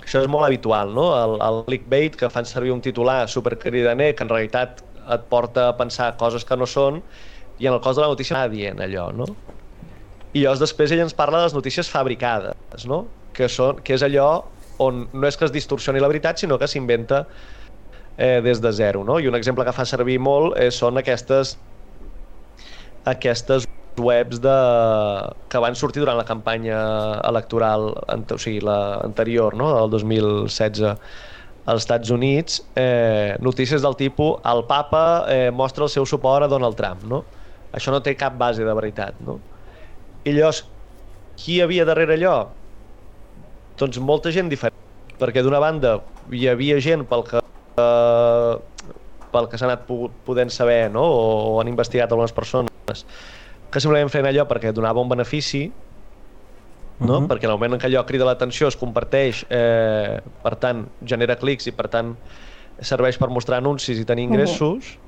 això 0.03 0.23
és 0.23 0.31
molt 0.31 0.47
habitual, 0.47 0.93
no? 0.95 1.09
El, 1.17 1.37
el 1.47 1.61
clickbait, 1.69 2.17
que 2.19 2.31
fan 2.33 2.49
servir 2.49 2.73
un 2.75 2.83
titular 2.85 3.25
supercridaner 3.31 4.13
que 4.17 4.27
en 4.27 4.33
realitat 4.33 4.83
et 5.03 5.25
porta 5.31 5.69
a 5.71 5.77
pensar 5.79 6.13
coses 6.19 6.45
que 6.47 6.59
no 6.59 6.67
són, 6.67 7.01
i 7.59 7.69
en 7.69 7.77
el 7.77 7.81
cos 7.83 7.99
de 7.99 8.05
la 8.05 8.11
notícia 8.11 8.37
va 8.39 8.49
dient 8.51 8.81
allò, 8.83 9.11
no? 9.15 9.29
I 10.33 10.45
llavors 10.45 10.63
després 10.63 10.93
ell 10.95 11.03
ens 11.05 11.15
parla 11.15 11.43
de 11.43 11.51
les 11.51 11.57
notícies 11.57 11.91
fabricades, 11.93 12.87
no? 12.89 13.05
Que, 13.37 13.49
són, 13.49 13.83
que 13.85 13.97
és 13.97 14.05
allò 14.05 14.29
on 14.83 15.07
no 15.13 15.29
és 15.29 15.37
que 15.39 15.47
es 15.47 15.53
distorsioni 15.55 16.01
la 16.01 16.11
veritat, 16.11 16.41
sinó 16.41 16.59
que 16.59 16.69
s'inventa 16.69 17.27
eh, 18.17 18.41
des 18.45 18.61
de 18.61 18.73
zero. 18.73 19.05
No? 19.05 19.19
I 19.21 19.29
un 19.29 19.37
exemple 19.39 19.65
que 19.65 19.75
fa 19.77 19.87
servir 19.89 20.19
molt 20.21 20.57
eh, 20.59 20.71
són 20.75 20.99
aquestes, 21.01 21.57
aquestes 23.05 23.69
webs 23.99 24.41
de... 24.41 24.55
que 25.49 25.61
van 25.61 25.77
sortir 25.77 26.03
durant 26.03 26.17
la 26.19 26.25
campanya 26.25 26.79
electoral, 27.29 27.93
o 27.93 28.39
sigui, 28.39 28.61
la 28.65 29.01
anterior, 29.05 29.57
no? 29.59 29.73
del 29.81 29.91
2016 29.91 30.83
als 31.65 31.85
Estats 31.85 32.11
Units, 32.11 32.63
eh, 32.75 33.37
notícies 33.41 33.83
del 33.83 33.95
tipus 33.95 34.41
el 34.51 34.65
papa 34.67 35.25
eh, 35.31 35.51
mostra 35.55 35.85
el 35.87 35.93
seu 35.93 36.07
suport 36.07 36.45
a 36.45 36.51
Donald 36.51 36.75
Trump, 36.77 37.05
no? 37.07 37.23
Això 37.73 37.95
no 37.95 38.03
té 38.03 38.17
cap 38.19 38.35
base 38.39 38.67
de 38.67 38.75
veritat, 38.75 39.21
no? 39.23 39.39
I 40.27 40.35
llavors, 40.35 40.65
qui 41.39 41.57
hi 41.57 41.63
havia 41.63 41.87
darrere 41.87 42.19
allò? 42.19 42.37
Doncs 43.79 44.01
molta 44.03 44.35
gent 44.35 44.51
diferent, 44.51 44.83
perquè 45.21 45.45
d'una 45.47 45.63
banda 45.63 46.01
hi 46.35 46.49
havia 46.51 46.81
gent 46.83 47.07
pel 47.07 47.25
que 47.31 47.43
eh, 47.79 48.55
pel 49.33 49.49
que 49.49 49.59
s'ha 49.59 49.69
anat 49.71 49.87
podent 50.27 50.53
saber 50.53 50.91
no? 50.93 51.03
o, 51.03 51.23
o 51.55 51.61
han 51.61 51.71
investigat 51.71 52.11
algunes 52.13 52.35
persones 52.37 53.07
que 53.73 53.81
simplement 53.81 54.11
feien 54.13 54.29
allò 54.29 54.45
perquè 54.49 54.73
donava 54.77 55.01
un 55.01 55.09
benefici 55.09 55.67
no? 57.03 57.19
Uh 57.19 57.23
-huh. 57.23 57.29
perquè 57.29 57.45
en 57.45 57.51
el 57.51 57.59
moment 57.59 57.75
en 57.75 57.81
què 57.81 57.87
allò 57.91 58.05
crida 58.07 58.25
l'atenció 58.25 58.69
es 58.69 58.77
comparteix, 58.77 59.45
eh, 59.51 60.21
per 60.43 60.57
tant 60.57 60.87
genera 61.05 61.37
clics 61.37 61.67
i 61.67 61.73
per 61.73 61.89
tant 61.89 62.17
serveix 62.81 63.19
per 63.19 63.29
mostrar 63.29 63.59
anuncis 63.59 63.99
i 63.99 64.05
tenir 64.05 64.25
ingressos 64.25 64.85
uh 64.85 64.93
-huh. 64.93 64.99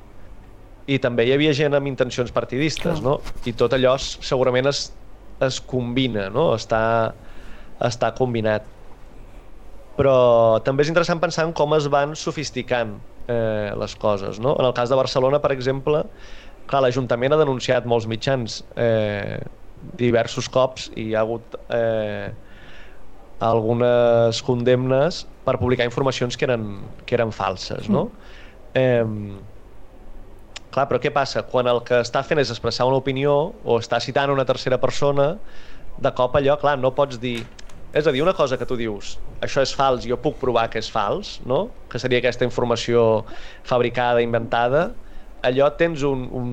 i 0.86 0.98
també 0.98 1.24
hi 1.26 1.32
havia 1.32 1.52
gent 1.52 1.74
amb 1.74 1.86
intencions 1.86 2.32
partidistes 2.32 3.00
no? 3.02 3.20
i 3.44 3.52
tot 3.52 3.72
allò 3.72 3.96
segurament 3.98 4.66
es, 4.66 4.92
es 5.40 5.60
combina 5.60 6.28
no? 6.28 6.54
està, 6.54 7.12
està 7.80 8.14
combinat 8.14 8.62
però 9.96 10.62
també 10.62 10.82
és 10.82 10.88
interessant 10.88 11.20
pensar 11.20 11.46
en 11.46 11.52
com 11.52 11.74
es 11.74 11.86
van 11.88 12.16
sofisticant 12.16 13.00
eh, 13.28 13.72
les 13.76 13.96
coses 13.96 14.40
no? 14.40 14.56
en 14.58 14.64
el 14.64 14.72
cas 14.72 14.88
de 14.88 14.96
Barcelona 14.96 15.40
per 15.40 15.52
exemple 15.52 16.04
clar, 16.70 16.82
l'Ajuntament 16.84 17.34
ha 17.34 17.40
denunciat 17.40 17.86
molts 17.88 18.06
mitjans 18.10 18.62
eh, 18.80 19.38
diversos 20.00 20.48
cops 20.48 20.88
i 20.94 21.10
hi 21.10 21.14
ha 21.14 21.22
hagut 21.24 21.56
eh, 21.68 22.28
algunes 23.44 24.40
condemnes 24.46 25.24
per 25.44 25.58
publicar 25.60 25.84
informacions 25.88 26.38
que 26.38 26.46
eren, 26.48 26.68
que 27.04 27.18
eren 27.18 27.32
falses, 27.34 27.88
no? 27.92 28.06
Mm. 28.08 28.80
Eh, 28.80 29.04
clar, 30.74 30.88
però 30.90 30.98
què 31.02 31.12
passa? 31.14 31.44
Quan 31.46 31.68
el 31.70 31.82
que 31.86 32.00
està 32.02 32.24
fent 32.26 32.40
és 32.42 32.50
expressar 32.50 32.88
una 32.88 32.98
opinió 33.02 33.34
o 33.62 33.78
està 33.78 34.00
citant 34.02 34.32
una 34.32 34.46
tercera 34.48 34.80
persona, 34.82 35.34
de 35.96 36.10
cop 36.16 36.34
allò, 36.38 36.56
clar, 36.60 36.78
no 36.80 36.94
pots 36.94 37.20
dir... 37.22 37.38
És 37.94 38.08
a 38.10 38.12
dir, 38.14 38.24
una 38.24 38.34
cosa 38.34 38.58
que 38.58 38.66
tu 38.66 38.74
dius, 38.74 39.12
això 39.44 39.62
és 39.62 39.70
fals, 39.76 40.02
jo 40.08 40.16
puc 40.18 40.40
provar 40.40 40.66
que 40.72 40.80
és 40.82 40.88
fals, 40.90 41.36
no? 41.46 41.68
Que 41.90 42.00
seria 42.02 42.18
aquesta 42.18 42.46
informació 42.46 43.22
fabricada, 43.62 44.24
inventada. 44.24 44.88
Allò 45.44 45.68
tens 45.76 46.02
un, 46.08 46.24
un, 46.32 46.48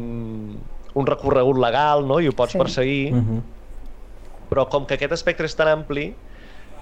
un 0.93 1.07
recorregut 1.07 1.59
legal 1.63 2.05
no? 2.07 2.19
i 2.19 2.27
ho 2.27 2.35
pots 2.35 2.55
sí. 2.55 2.59
perseguir, 2.61 3.13
uh 3.13 3.15
mhm. 3.15 3.37
-huh. 3.37 4.49
però 4.49 4.67
com 4.69 4.85
que 4.85 4.95
aquest 4.95 5.13
espectre 5.13 5.45
és 5.45 5.55
tan 5.55 5.67
ampli, 5.67 6.13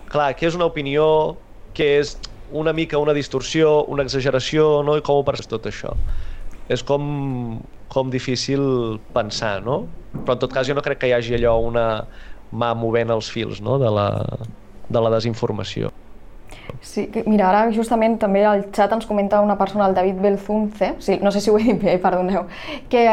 clar, 0.10 0.34
què 0.34 0.48
és 0.48 0.56
una 0.56 0.66
opinió, 0.66 1.38
què 1.76 2.00
és 2.00 2.18
una 2.52 2.74
mica 2.74 2.98
una 2.98 3.14
distorsió, 3.14 3.86
una 3.86 4.04
exageració, 4.04 4.82
no? 4.84 4.98
i 4.98 5.02
com 5.02 5.20
ho 5.20 5.24
percebes 5.24 5.48
tot 5.48 5.66
això? 5.70 5.94
És 6.70 6.84
com, 6.84 7.60
com 7.90 8.10
difícil 8.10 9.00
pensar, 9.14 9.62
no? 9.64 9.88
Però 10.14 10.34
en 10.34 10.40
tot 10.40 10.54
cas 10.54 10.68
jo 10.68 10.74
no 10.74 10.82
crec 10.82 11.00
que 11.00 11.08
hi 11.08 11.14
hagi 11.14 11.36
allò 11.36 11.58
una 11.66 12.06
mà 12.52 12.74
movent 12.76 13.10
els 13.14 13.30
fils 13.30 13.62
no? 13.62 13.78
de, 13.78 13.90
la, 13.90 14.10
de 14.90 15.02
la 15.02 15.10
desinformació. 15.10 15.92
Sí, 16.82 17.10
mira, 17.28 17.50
ara 17.50 17.74
justament 17.76 18.16
també 18.22 18.46
al 18.48 18.62
xat 18.72 18.94
ens 18.96 19.06
comenta 19.06 19.42
una 19.44 19.58
persona, 19.60 19.90
el 19.90 19.96
David 19.98 20.22
Belzunce, 20.24 20.94
sí, 21.04 21.18
no 21.22 21.32
sé 21.32 21.42
si 21.44 21.52
ho 21.52 21.58
he 21.60 21.64
dit 21.66 21.82
bé, 21.82 21.98
perdoneu, 22.06 22.46
que, 22.90 23.04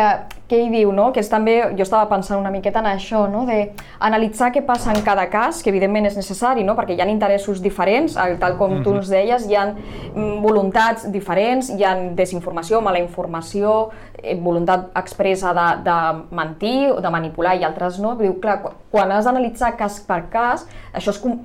que 0.47 0.61
ell 0.61 0.71
diu, 0.71 0.93
no?, 0.95 1.09
que 1.13 1.19
és 1.25 1.31
també, 1.31 1.57
jo 1.75 1.83
estava 1.83 2.07
pensant 2.07 2.39
una 2.39 2.53
miqueta 2.55 2.79
en 2.85 2.93
això, 2.93 3.25
no?, 3.33 3.43
de 3.49 3.73
analitzar 4.07 4.53
què 4.55 4.63
passa 4.67 4.95
en 4.95 5.03
cada 5.07 5.27
cas, 5.33 5.65
que 5.65 5.75
evidentment 5.75 6.07
és 6.07 6.19
necessari, 6.19 6.63
no?, 6.63 6.77
perquè 6.79 6.95
hi 6.95 7.03
ha 7.03 7.09
interessos 7.11 7.59
diferents, 7.65 8.15
tal 8.39 8.55
com 8.61 8.79
tu 8.87 8.95
ens 8.95 9.11
deies, 9.11 9.51
hi 9.51 9.59
ha 9.59 9.67
mm, 9.73 10.39
voluntats 10.47 11.11
diferents, 11.11 11.75
hi 11.75 11.83
ha 11.83 11.97
desinformació, 12.15 12.81
mala 12.87 13.03
informació, 13.03 13.91
eh, 14.23 14.39
voluntat 14.39 14.93
expressa 15.03 15.51
de, 15.59 15.69
de 15.91 15.99
mentir, 16.39 16.79
de 17.03 17.15
manipular 17.19 17.59
i 17.59 17.67
altres 17.67 17.99
no, 17.99 18.15
diu, 18.15 18.39
clar, 18.39 18.61
quan 18.95 19.11
has 19.11 19.27
d'analitzar 19.27 19.75
cas 19.77 19.99
per 20.07 20.23
cas, 20.31 20.69
això 20.95 21.11
és 21.11 21.21
com 21.21 21.41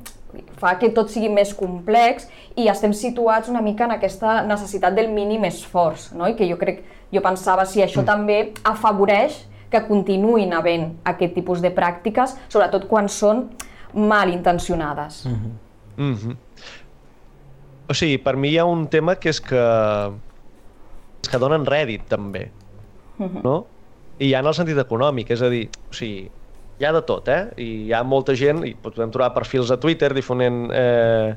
fa 0.59 0.75
que 0.79 0.91
tot 0.95 1.09
sigui 1.11 1.29
més 1.29 1.53
complex 1.57 2.27
i 2.55 2.67
estem 2.71 2.93
situats 2.93 3.49
una 3.49 3.61
mica 3.61 3.85
en 3.85 3.95
aquesta 3.97 4.41
necessitat 4.47 4.95
del 4.95 5.11
mínim 5.11 5.43
esforç, 5.49 6.11
no? 6.15 6.27
I 6.27 6.35
que 6.35 6.47
jo 6.49 6.57
crec, 6.61 6.83
jo 7.11 7.23
pensava 7.23 7.65
si 7.65 7.83
això 7.83 8.01
mm. 8.01 8.07
també 8.07 8.37
afavoreix 8.63 9.45
que 9.71 9.81
continuïn 9.87 10.51
havent 10.53 10.89
aquest 11.07 11.33
tipus 11.37 11.61
de 11.63 11.71
pràctiques, 11.73 12.35
sobretot 12.51 12.87
quan 12.91 13.07
són 13.09 13.49
mal 13.93 14.31
intencionades. 14.31 15.25
Mm 15.25 15.35
-hmm. 15.35 15.51
Mm 15.97 16.15
-hmm. 16.15 16.35
O 17.89 17.93
sigui, 17.93 18.17
per 18.17 18.35
mi 18.35 18.49
hi 18.49 18.57
ha 18.57 18.65
un 18.65 18.87
tema 18.87 19.15
que 19.15 19.29
és 19.29 19.41
que, 19.41 19.63
és 21.23 21.29
que 21.29 21.37
donen 21.37 21.65
rèdit 21.65 22.01
també, 22.07 22.51
mm 23.17 23.27
-hmm. 23.27 23.43
no? 23.43 23.65
I 24.19 24.29
ja 24.31 24.39
en 24.39 24.45
el 24.45 24.53
sentit 24.53 24.77
econòmic, 24.77 25.31
és 25.31 25.41
a 25.41 25.49
dir, 25.49 25.69
o 25.89 25.93
sigui, 25.93 26.31
hi 26.81 26.87
ha 26.89 26.91
de 26.95 27.03
tot, 27.05 27.29
eh? 27.29 27.41
I 27.61 27.69
hi 27.87 27.93
ha 27.93 28.01
molta 28.03 28.33
gent, 28.37 28.63
i 28.65 28.73
podem 28.73 29.13
trobar 29.13 29.31
perfils 29.35 29.71
a 29.73 29.77
Twitter 29.81 30.11
difonent, 30.17 30.63
eh, 30.73 31.35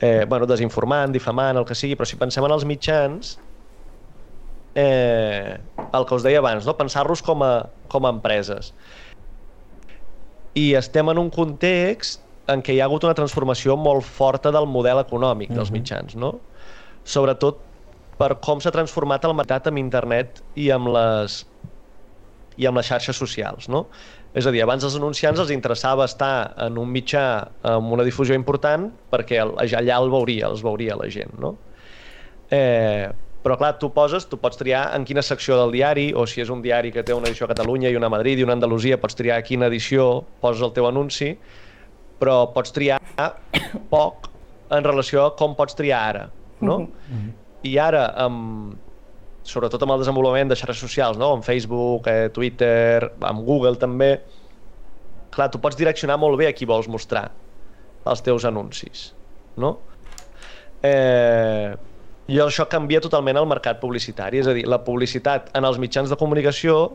eh, 0.00 0.24
bueno, 0.28 0.48
desinformant, 0.48 1.12
difamant, 1.12 1.60
el 1.60 1.68
que 1.68 1.76
sigui, 1.76 1.98
però 1.98 2.08
si 2.08 2.18
pensem 2.20 2.44
en 2.48 2.54
els 2.56 2.64
mitjans, 2.68 3.36
eh, 4.74 5.58
el 5.92 6.06
que 6.08 6.16
us 6.16 6.24
deia 6.24 6.40
abans, 6.40 6.66
no? 6.66 6.76
pensar-los 6.78 7.22
com, 7.22 7.44
a, 7.44 7.54
com 7.92 8.08
a 8.08 8.12
empreses. 8.16 8.72
I 10.56 10.72
estem 10.80 11.08
en 11.12 11.20
un 11.20 11.28
context 11.32 12.22
en 12.52 12.64
què 12.64 12.74
hi 12.74 12.80
ha 12.80 12.88
hagut 12.88 13.04
una 13.06 13.16
transformació 13.16 13.76
molt 13.78 14.04
forta 14.04 14.50
del 14.52 14.66
model 14.68 15.00
econòmic 15.04 15.52
dels 15.52 15.70
mhm. 15.70 15.78
mitjans, 15.78 16.16
no? 16.18 16.34
Sobretot 17.04 17.60
per 18.18 18.34
com 18.44 18.60
s'ha 18.60 18.72
transformat 18.74 19.24
el 19.28 19.36
mercat 19.36 19.68
amb 19.70 19.80
internet 19.80 20.42
i 20.58 20.68
amb 20.74 20.90
les 20.94 21.42
i 22.60 22.66
amb 22.68 22.76
les 22.76 22.88
xarxes 22.88 23.16
socials, 23.16 23.68
no? 23.72 23.86
És 24.32 24.46
a 24.48 24.52
dir, 24.54 24.62
abans 24.64 24.84
els 24.84 24.94
anunciants 24.96 25.40
els 25.42 25.50
interessava 25.52 26.06
estar 26.08 26.54
en 26.64 26.78
un 26.80 26.88
mitjà 26.88 27.24
amb 27.68 27.92
una 27.92 28.04
difusió 28.06 28.36
important 28.38 28.88
perquè 29.12 29.42
allà 29.42 29.98
el 29.98 30.08
veuria, 30.12 30.48
els 30.48 30.62
veuria 30.64 30.96
la 30.96 31.10
gent, 31.12 31.34
no? 31.40 31.56
Eh, 32.52 33.10
però 33.42 33.56
clar, 33.58 33.74
tu 33.80 33.90
poses, 33.92 34.24
tu 34.30 34.38
pots 34.38 34.56
triar 34.56 34.84
en 34.96 35.04
quina 35.04 35.22
secció 35.26 35.58
del 35.58 35.74
diari, 35.74 36.06
o 36.14 36.24
si 36.30 36.40
és 36.44 36.50
un 36.52 36.62
diari 36.62 36.92
que 36.94 37.02
té 37.02 37.14
una 37.16 37.28
edició 37.28 37.48
a 37.48 37.50
Catalunya 37.50 37.90
i 37.90 37.98
una 37.98 38.06
a 38.06 38.14
Madrid 38.14 38.38
i 38.38 38.46
una 38.46 38.54
a 38.54 38.58
Andalusia, 38.60 39.00
pots 39.02 39.18
triar 39.18 39.40
a 39.40 39.46
quina 39.46 39.66
edició 39.66 40.22
poses 40.40 40.62
el 40.62 40.72
teu 40.76 40.86
anunci, 40.86 41.32
però 42.22 42.36
pots 42.54 42.72
triar 42.72 43.00
poc 43.92 44.30
en 44.72 44.86
relació 44.86 45.26
a 45.26 45.34
com 45.36 45.56
pots 45.58 45.76
triar 45.76 46.00
ara, 46.12 46.24
no? 46.60 46.78
Mm 46.78 47.18
-hmm. 47.18 47.32
I 47.68 47.78
ara, 47.78 48.06
amb, 48.16 48.78
sobretot 49.42 49.82
amb 49.82 49.96
el 49.96 50.02
desenvolupament 50.02 50.50
de 50.52 50.58
xarxes 50.58 50.82
socials, 50.84 51.18
no? 51.18 51.32
amb 51.36 51.46
Facebook, 51.46 52.06
eh, 52.10 52.28
Twitter, 52.34 53.12
amb 53.20 53.42
Google 53.46 53.76
també, 53.80 54.12
clar, 55.34 55.50
tu 55.50 55.60
pots 55.62 55.78
direccionar 55.78 56.18
molt 56.20 56.38
bé 56.38 56.48
a 56.50 56.54
qui 56.56 56.68
vols 56.68 56.88
mostrar 56.90 57.28
els 58.06 58.22
teus 58.22 58.46
anuncis, 58.46 59.10
no? 59.56 59.76
Eh, 60.82 61.74
I 62.32 62.38
això 62.42 62.66
canvia 62.70 63.02
totalment 63.02 63.38
el 63.38 63.46
mercat 63.50 63.80
publicitari, 63.82 64.40
és 64.42 64.48
a 64.50 64.54
dir, 64.56 64.64
la 64.70 64.80
publicitat 64.82 65.50
en 65.58 65.66
els 65.66 65.78
mitjans 65.82 66.10
de 66.10 66.18
comunicació 66.18 66.92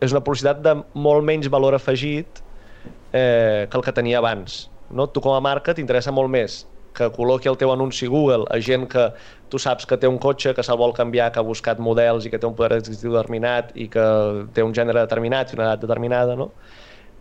és 0.00 0.12
una 0.12 0.22
publicitat 0.24 0.60
de 0.64 0.76
molt 0.94 1.24
menys 1.24 1.48
valor 1.52 1.76
afegit 1.76 2.40
eh, 3.12 3.66
que 3.68 3.76
el 3.76 3.84
que 3.84 3.94
tenia 3.96 4.20
abans. 4.20 4.66
No? 4.92 5.08
Tu 5.08 5.20
com 5.24 5.34
a 5.34 5.40
marca 5.44 5.74
t'interessa 5.74 6.12
molt 6.14 6.30
més 6.32 6.64
que 6.96 7.10
col·loqui 7.12 7.50
el 7.50 7.58
teu 7.60 7.70
anunci 7.72 8.08
Google 8.10 8.48
a 8.50 8.58
gent 8.62 8.86
que 8.90 9.10
tu 9.52 9.60
saps 9.62 9.86
que 9.86 9.98
té 10.00 10.08
un 10.10 10.18
cotxe, 10.22 10.54
que 10.56 10.64
se'l 10.66 10.78
vol 10.80 10.94
canviar, 10.96 11.28
que 11.32 11.42
ha 11.42 11.46
buscat 11.46 11.78
models 11.82 12.26
i 12.26 12.32
que 12.32 12.40
té 12.40 12.48
un 12.48 12.56
poder 12.56 12.80
adquisitiu 12.80 13.14
determinat 13.14 13.70
i 13.76 13.86
que 13.92 14.06
té 14.56 14.64
un 14.64 14.74
gènere 14.74 15.04
determinat 15.04 15.52
i 15.52 15.58
una 15.58 15.68
edat 15.68 15.84
determinada, 15.84 16.34
no? 16.38 16.50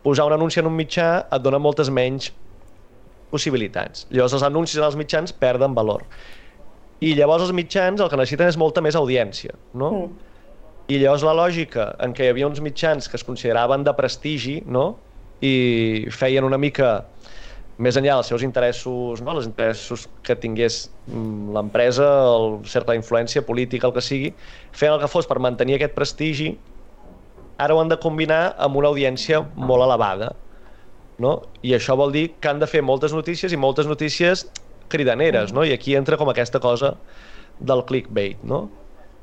Posar 0.06 0.28
un 0.30 0.36
anunci 0.38 0.62
en 0.62 0.70
un 0.70 0.76
mitjà 0.78 1.10
et 1.34 1.44
dona 1.46 1.60
moltes 1.62 1.90
menys 1.94 2.32
possibilitats. 3.34 4.06
Llavors 4.14 4.38
els 4.38 4.46
anuncis 4.48 4.80
en 4.80 4.88
els 4.88 4.98
mitjans 5.00 5.34
perden 5.36 5.76
valor. 5.78 6.06
I 7.04 7.16
llavors 7.18 7.44
els 7.48 7.56
mitjans 7.56 8.02
el 8.02 8.12
que 8.12 8.20
necessiten 8.20 8.52
és 8.52 8.58
molta 8.58 8.84
més 8.86 8.96
audiència, 8.96 9.58
no? 9.74 9.92
Mm. 9.92 10.14
I 10.94 11.00
llavors 11.02 11.26
la 11.26 11.34
lògica 11.34 11.90
en 12.06 12.14
què 12.14 12.28
hi 12.28 12.32
havia 12.32 12.48
uns 12.48 12.62
mitjans 12.62 13.10
que 13.10 13.18
es 13.18 13.26
consideraven 13.26 13.84
de 13.84 13.94
prestigi, 13.98 14.60
no? 14.66 14.86
I 15.42 16.08
feien 16.14 16.46
una 16.48 16.60
mica 16.62 16.92
més 17.78 17.98
enllà 18.00 18.16
dels 18.16 18.30
seus 18.32 18.44
interessos, 18.46 19.22
no? 19.22 19.34
els 19.36 19.50
interessos 19.50 20.06
que 20.24 20.38
tingués 20.40 20.86
mm, 21.08 21.52
l'empresa, 21.56 22.08
el 22.32 22.62
cercle 22.72 22.96
d'influència 22.96 23.44
política, 23.48 23.90
el 23.90 23.96
que 23.98 24.04
sigui, 24.04 24.32
fent 24.72 24.94
el 24.94 25.02
que 25.02 25.12
fos 25.12 25.28
per 25.28 25.42
mantenir 25.44 25.76
aquest 25.78 25.96
prestigi, 25.98 26.54
ara 27.60 27.76
ho 27.76 27.82
han 27.82 27.92
de 27.92 28.00
combinar 28.00 28.56
amb 28.62 28.80
una 28.80 28.92
audiència 28.94 29.42
molt 29.56 29.84
elevada. 29.88 30.32
No? 31.20 31.38
I 31.64 31.76
això 31.76 31.96
vol 32.00 32.12
dir 32.16 32.30
que 32.40 32.52
han 32.52 32.60
de 32.60 32.68
fer 32.68 32.82
moltes 32.84 33.14
notícies 33.16 33.54
i 33.56 33.60
moltes 33.60 33.88
notícies 33.88 34.46
cridaneres, 34.92 35.54
no? 35.56 35.64
I 35.64 35.72
aquí 35.74 35.96
entra 35.96 36.18
com 36.20 36.30
aquesta 36.30 36.60
cosa 36.60 36.96
del 37.60 37.86
clickbait, 37.88 38.42
no? 38.44 38.66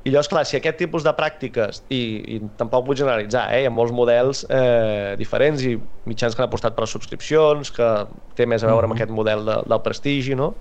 I 0.02 0.10
llavors, 0.10 0.26
clar, 0.26 0.42
si 0.48 0.56
aquest 0.58 0.80
tipus 0.80 1.04
de 1.06 1.12
pràctiques, 1.14 1.84
i, 1.94 2.00
i 2.34 2.38
tampoc 2.58 2.88
vull 2.88 2.98
generalitzar, 2.98 3.44
eh, 3.54 3.60
hi 3.62 3.68
ha 3.68 3.70
molts 3.70 3.94
models 3.94 4.42
eh, 4.50 5.14
diferents 5.20 5.62
i 5.62 5.76
mitjans 6.10 6.34
que 6.34 6.42
han 6.42 6.48
apostat 6.48 6.74
per 6.74 6.82
les 6.82 6.94
subscripcions, 6.96 7.70
que 7.76 7.90
té 8.38 8.48
més 8.50 8.64
a 8.64 8.70
veure 8.72 8.90
amb 8.90 8.96
aquest 8.96 9.14
model 9.14 9.46
de, 9.46 9.60
del 9.70 9.82
prestigi, 9.84 10.34
no? 10.38 10.52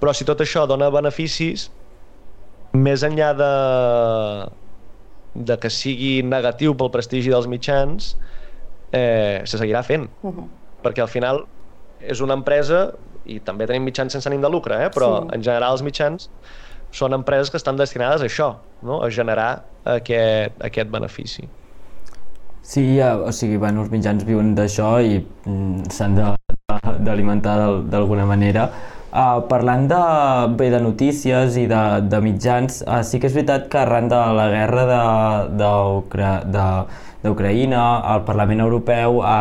Però 0.00 0.14
si 0.16 0.24
tot 0.24 0.40
això 0.40 0.64
dona 0.70 0.88
beneficis, 0.94 1.66
més 2.72 3.04
enllà 3.04 3.30
de, 3.36 3.52
de 5.52 5.60
que 5.60 5.70
sigui 5.70 6.14
negatiu 6.24 6.72
pel 6.78 6.92
prestigi 6.94 7.32
dels 7.36 7.50
mitjans, 7.50 8.14
eh, 8.96 9.44
se 9.44 9.60
seguirà 9.60 9.84
fent. 9.84 10.08
Uh 10.22 10.32
-huh. 10.32 10.48
Perquè 10.82 11.04
al 11.04 11.12
final 11.12 11.44
és 12.00 12.20
una 12.20 12.32
empresa, 12.32 12.94
i 13.26 13.40
també 13.40 13.66
tenim 13.66 13.84
mitjans 13.84 14.12
sense 14.12 14.28
ànim 14.28 14.40
de 14.40 14.48
lucre, 14.48 14.86
eh, 14.86 14.88
però 14.88 15.20
sí. 15.20 15.34
en 15.36 15.42
general 15.42 15.72
els 15.72 15.82
mitjans 15.82 16.30
són 16.94 17.16
empreses 17.16 17.50
que 17.50 17.58
estan 17.58 17.76
destinades 17.80 18.22
a 18.22 18.30
això, 18.30 18.54
no? 18.86 19.02
a 19.02 19.10
generar 19.10 19.50
aquest, 19.84 20.54
aquest 20.62 20.90
benefici. 20.90 21.48
Sí, 22.64 22.96
ja, 22.96 23.16
o 23.20 23.32
sigui, 23.34 23.58
bueno, 23.60 23.82
els 23.84 23.92
mitjans 23.92 24.24
viuen 24.24 24.54
d'això 24.56 24.96
i 25.04 25.18
mm, 25.20 25.90
s'han 25.92 26.14
d'alimentar 27.04 27.56
d'alguna 27.92 28.24
manera. 28.24 28.70
Uh, 29.14 29.44
parlant 29.46 29.84
de, 29.90 29.98
bé, 30.58 30.70
de 30.72 30.80
notícies 30.82 31.58
i 31.60 31.66
de, 31.70 31.82
de 32.10 32.18
mitjans, 32.24 32.80
uh, 32.86 33.02
sí 33.06 33.20
que 33.22 33.28
és 33.28 33.36
veritat 33.36 33.68
que 33.70 33.78
arran 33.78 34.08
de 34.10 34.22
la 34.38 34.48
guerra 34.50 34.86
d'Ucraïna, 37.22 37.84
el 38.14 38.24
Parlament 38.26 38.64
Europeu 38.64 39.20
ha 39.22 39.36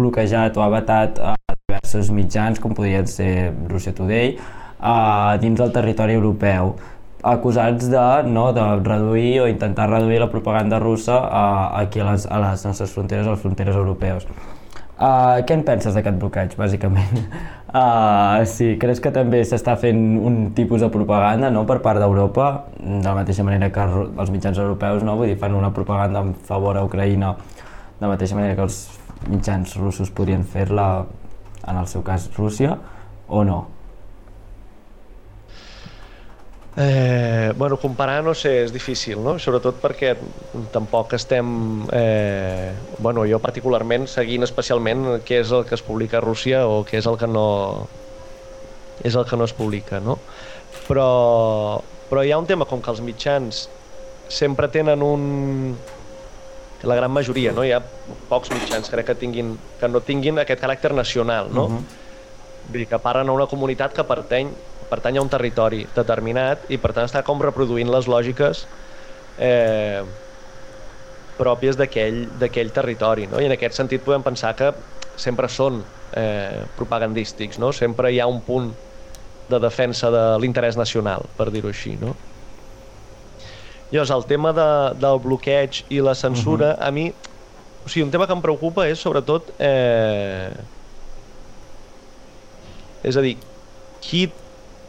bloquejat 0.00 0.58
o 0.58 0.64
ha 0.64 0.72
vetat 0.72 1.20
uh, 1.20 1.36
diversos 1.68 2.10
mitjans, 2.10 2.58
com 2.58 2.74
podrien 2.74 3.06
ser 3.06 3.52
Russia 3.70 3.94
Today, 3.94 4.34
uh, 4.80 5.38
dins 5.44 5.60
del 5.60 5.70
territori 5.76 6.18
europeu 6.18 6.74
acusats 7.22 7.88
de, 7.90 8.06
no, 8.26 8.52
de 8.52 8.64
reduir 8.82 9.40
o 9.42 9.48
intentar 9.48 9.88
reduir 9.90 10.18
la 10.20 10.30
propaganda 10.30 10.78
russa 10.82 11.20
uh, 11.22 11.78
aquí 11.78 12.00
a 12.00 12.10
les, 12.10 12.26
a 12.26 12.40
les 12.42 12.64
nostres 12.66 12.90
fronteres, 12.90 13.26
a 13.26 13.36
les 13.36 13.40
fronteres 13.40 13.76
europeus. 13.78 14.26
Uh, 15.02 15.40
què 15.46 15.54
en 15.56 15.62
penses 15.66 15.94
d'aquest 15.96 16.18
bloqueig, 16.20 16.56
bàsicament? 16.58 17.26
Uh, 17.72 18.44
sí, 18.44 18.74
creus 18.76 18.98
que 19.00 19.08
també 19.08 19.38
s'està 19.48 19.78
fent 19.80 19.96
un 20.20 20.34
tipus 20.52 20.82
de 20.84 20.90
propaganda 20.92 21.48
no, 21.48 21.62
per 21.64 21.78
part 21.80 21.96
d'Europa, 21.96 22.66
de 22.76 22.98
la 23.00 23.14
mateixa 23.16 23.46
manera 23.48 23.70
que 23.72 23.86
els 23.96 24.28
mitjans 24.28 24.60
europeus 24.60 25.00
no, 25.08 25.14
vull 25.16 25.30
dir, 25.30 25.38
fan 25.40 25.56
una 25.56 25.70
propaganda 25.72 26.20
en 26.20 26.34
favor 26.50 26.76
a 26.76 26.82
Ucraïna, 26.84 27.30
de 27.96 28.04
la 28.04 28.10
mateixa 28.12 28.36
manera 28.36 28.58
que 28.58 28.66
els 28.66 28.76
mitjans 29.24 29.72
russos 29.80 30.12
podrien 30.12 30.44
fer-la, 30.44 31.06
en 31.64 31.80
el 31.80 31.88
seu 31.88 32.04
cas 32.04 32.28
Rússia, 32.36 32.76
o 33.32 33.40
no? 33.48 33.62
Eh, 36.74 37.52
bueno, 37.58 37.76
comparar 37.76 38.24
no 38.24 38.32
sé, 38.32 38.62
és 38.64 38.72
difícil, 38.72 39.18
no? 39.20 39.36
Sobretot 39.38 39.76
perquè 39.82 40.14
tampoc 40.72 41.12
estem... 41.18 41.84
Eh, 41.92 42.72
bueno, 42.98 43.26
jo 43.28 43.40
particularment 43.44 44.06
seguint 44.08 44.46
especialment 44.46 45.20
què 45.26 45.42
és 45.42 45.52
el 45.52 45.66
que 45.68 45.76
es 45.76 45.84
publica 45.84 46.16
a 46.18 46.24
Rússia 46.24 46.64
o 46.64 46.80
què 46.88 46.96
és 47.02 47.08
el 47.10 47.18
que 47.20 47.28
no 47.28 47.44
és 49.04 49.14
el 49.18 49.26
que 49.28 49.36
no 49.36 49.44
es 49.44 49.52
publica, 49.52 50.00
no? 50.00 50.18
Però, 50.86 51.82
però 52.08 52.24
hi 52.24 52.32
ha 52.32 52.40
un 52.40 52.48
tema 52.48 52.64
com 52.68 52.80
que 52.80 52.92
els 52.92 53.02
mitjans 53.04 53.66
sempre 54.32 54.68
tenen 54.72 55.02
un... 55.04 55.76
La 56.82 56.96
gran 56.98 57.12
majoria, 57.14 57.52
no? 57.54 57.62
Hi 57.62 57.76
ha 57.76 57.82
pocs 58.30 58.50
mitjans, 58.50 58.88
crec 58.90 59.06
que, 59.06 59.14
tinguin, 59.14 59.52
que 59.78 59.90
no 59.90 60.00
tinguin 60.02 60.40
aquest 60.42 60.64
caràcter 60.64 60.90
nacional, 60.96 61.52
no? 61.52 61.66
Uh 61.68 61.76
-huh. 61.76 62.00
Vull 62.68 62.82
dir, 62.82 62.88
que 62.90 62.98
parlen 63.02 63.28
a 63.28 63.34
una 63.36 63.48
comunitat 63.50 63.94
que 63.96 64.04
pertany 64.06 64.52
pertany 64.92 65.16
a 65.16 65.22
un 65.24 65.30
territori 65.32 65.86
determinat 65.96 66.66
i 66.68 66.76
per 66.76 66.92
tant 66.92 67.08
està 67.08 67.22
com 67.24 67.40
reproduint 67.40 67.88
les 67.88 68.08
lògiques 68.12 68.66
eh, 69.40 70.02
pròpies 71.38 71.78
d'aquell 71.80 72.72
territori. 72.76 73.28
No? 73.30 73.40
I 73.40 73.48
en 73.48 73.56
aquest 73.56 73.78
sentit 73.78 74.04
podem 74.04 74.24
pensar 74.26 74.52
que 74.58 74.72
sempre 75.16 75.48
són 75.48 75.80
eh, 76.16 76.64
propagandístics, 76.76 77.60
no? 77.62 77.72
sempre 77.72 78.12
hi 78.12 78.20
ha 78.20 78.28
un 78.28 78.42
punt 78.44 78.72
de 79.48 79.58
defensa 79.60 80.10
de 80.12 80.26
l'interès 80.42 80.78
nacional, 80.78 81.24
per 81.38 81.48
dir-ho 81.52 81.72
així. 81.72 81.96
No? 82.00 82.14
Llavors, 83.92 84.12
el 84.14 84.24
tema 84.28 84.52
de, 84.56 84.68
del 85.00 85.20
bloqueig 85.24 85.82
i 85.92 86.00
la 86.00 86.14
censura, 86.16 86.72
uh 86.72 86.78
-huh. 86.78 86.88
a 86.88 86.90
mi, 86.90 87.08
o 87.84 87.88
sigui, 87.88 88.04
un 88.04 88.10
tema 88.10 88.26
que 88.26 88.32
em 88.32 88.40
preocupa 88.40 88.86
és 88.88 88.98
sobretot, 88.98 89.52
eh, 89.58 90.52
és 93.02 93.16
a 93.16 93.24
dir, 93.24 93.36
qui 94.02 94.26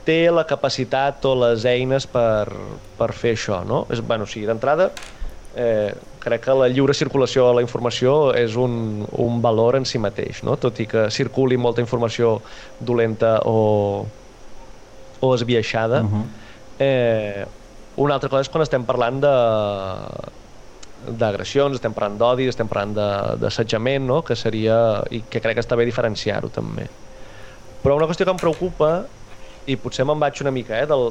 té 0.04 0.28
la 0.32 0.44
capacitat 0.48 1.24
o 1.26 1.34
les 1.46 1.66
eines 1.70 2.08
per, 2.12 2.52
per 3.00 3.12
fer 3.16 3.36
això, 3.38 3.62
no? 3.68 3.86
És, 3.94 4.04
bueno, 4.04 4.28
o 4.28 4.30
sigui, 4.30 4.46
d'entrada, 4.50 4.90
eh, 5.56 5.94
crec 6.24 6.46
que 6.46 6.56
la 6.58 6.68
lliure 6.72 6.96
circulació 6.98 7.48
de 7.48 7.58
la 7.60 7.64
informació 7.66 8.34
és 8.38 8.58
un, 8.60 9.06
un 9.22 9.42
valor 9.42 9.78
en 9.80 9.88
si 9.88 10.02
mateix, 10.02 10.44
no? 10.44 10.58
tot 10.58 10.80
i 10.84 10.88
que 10.90 11.08
circuli 11.12 11.58
molta 11.58 11.84
informació 11.84 12.38
dolenta 12.80 13.40
o, 13.46 14.06
o 15.20 15.34
esbiaixada. 15.36 16.02
Uh 16.04 16.14
-huh. 16.14 16.24
eh, 16.80 17.46
una 17.96 18.16
altra 18.16 18.30
cosa 18.30 18.42
és 18.42 18.50
quan 18.50 18.64
estem 18.64 18.86
parlant 18.86 19.22
de 19.22 19.36
d'agressions, 21.04 21.76
estem 21.76 21.94
parlant 21.94 22.18
d'odi, 22.18 22.48
estem 22.48 22.68
parlant 22.68 22.94
d'assetjament, 23.42 24.06
no? 24.08 24.22
que 24.24 24.36
seria, 24.36 25.04
i 25.12 25.22
que 25.30 25.42
crec 25.42 25.56
que 25.56 25.64
està 25.66 25.76
bé 25.76 25.86
diferenciar-ho 25.86 26.50
també. 26.50 26.88
Però 27.84 27.98
una 28.00 28.08
qüestió 28.08 28.28
que 28.28 28.34
em 28.36 28.42
preocupa 28.42 28.92
i 29.70 29.78
potser 29.80 30.06
me'n 30.08 30.20
vaig 30.22 30.42
una 30.44 30.54
mica 30.56 30.80
eh, 30.80 30.88
del, 30.90 31.10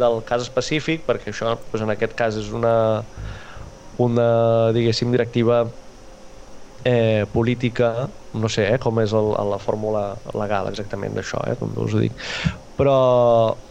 del 0.00 0.20
cas 0.28 0.44
específic, 0.46 1.06
perquè 1.08 1.30
això 1.32 1.50
doncs 1.54 1.84
en 1.84 1.94
aquest 1.94 2.16
cas 2.18 2.38
és 2.38 2.50
una, 2.56 2.74
una 3.98 4.30
diguéssim, 4.76 5.10
directiva 5.14 5.64
eh, 6.84 7.26
política, 7.32 8.10
no 8.32 8.48
sé 8.48 8.68
eh, 8.70 8.78
com 8.82 9.00
és 9.02 9.14
el, 9.16 9.32
la 9.50 9.58
fórmula 9.62 10.04
legal 10.38 10.70
exactament 10.70 11.16
d'això, 11.16 11.42
eh, 11.50 11.56
com 11.58 11.74
us 11.82 11.94
ho 11.94 12.02
dic, 12.02 12.18
però, 12.78 12.96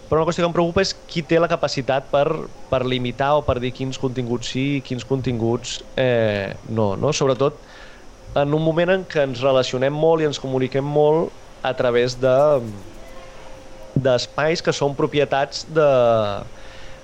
però 0.10 0.22
una 0.22 0.28
qüestió 0.30 0.44
que 0.46 0.52
em 0.52 0.56
preocupa 0.56 0.84
és 0.84 0.94
qui 1.10 1.24
té 1.28 1.40
la 1.40 1.50
capacitat 1.52 2.10
per, 2.14 2.28
per 2.72 2.84
limitar 2.86 3.34
o 3.40 3.46
per 3.48 3.60
dir 3.64 3.74
quins 3.76 4.00
continguts 4.02 4.52
sí 4.56 4.66
i 4.78 4.84
quins 4.86 5.08
continguts 5.08 5.80
eh, 6.00 6.60
no, 6.68 6.94
no? 7.00 7.14
Sobretot 7.16 7.64
en 8.38 8.54
un 8.54 8.64
moment 8.64 8.92
en 8.94 9.06
què 9.10 9.24
ens 9.26 9.42
relacionem 9.42 9.96
molt 9.96 10.22
i 10.22 10.30
ens 10.30 10.42
comuniquem 10.42 10.86
molt 10.86 11.34
a 11.62 11.74
través 11.74 12.16
de, 12.20 12.36
d'espais 13.96 14.62
que 14.64 14.74
són 14.76 14.96
propietats 14.96 15.66
de, 15.74 15.90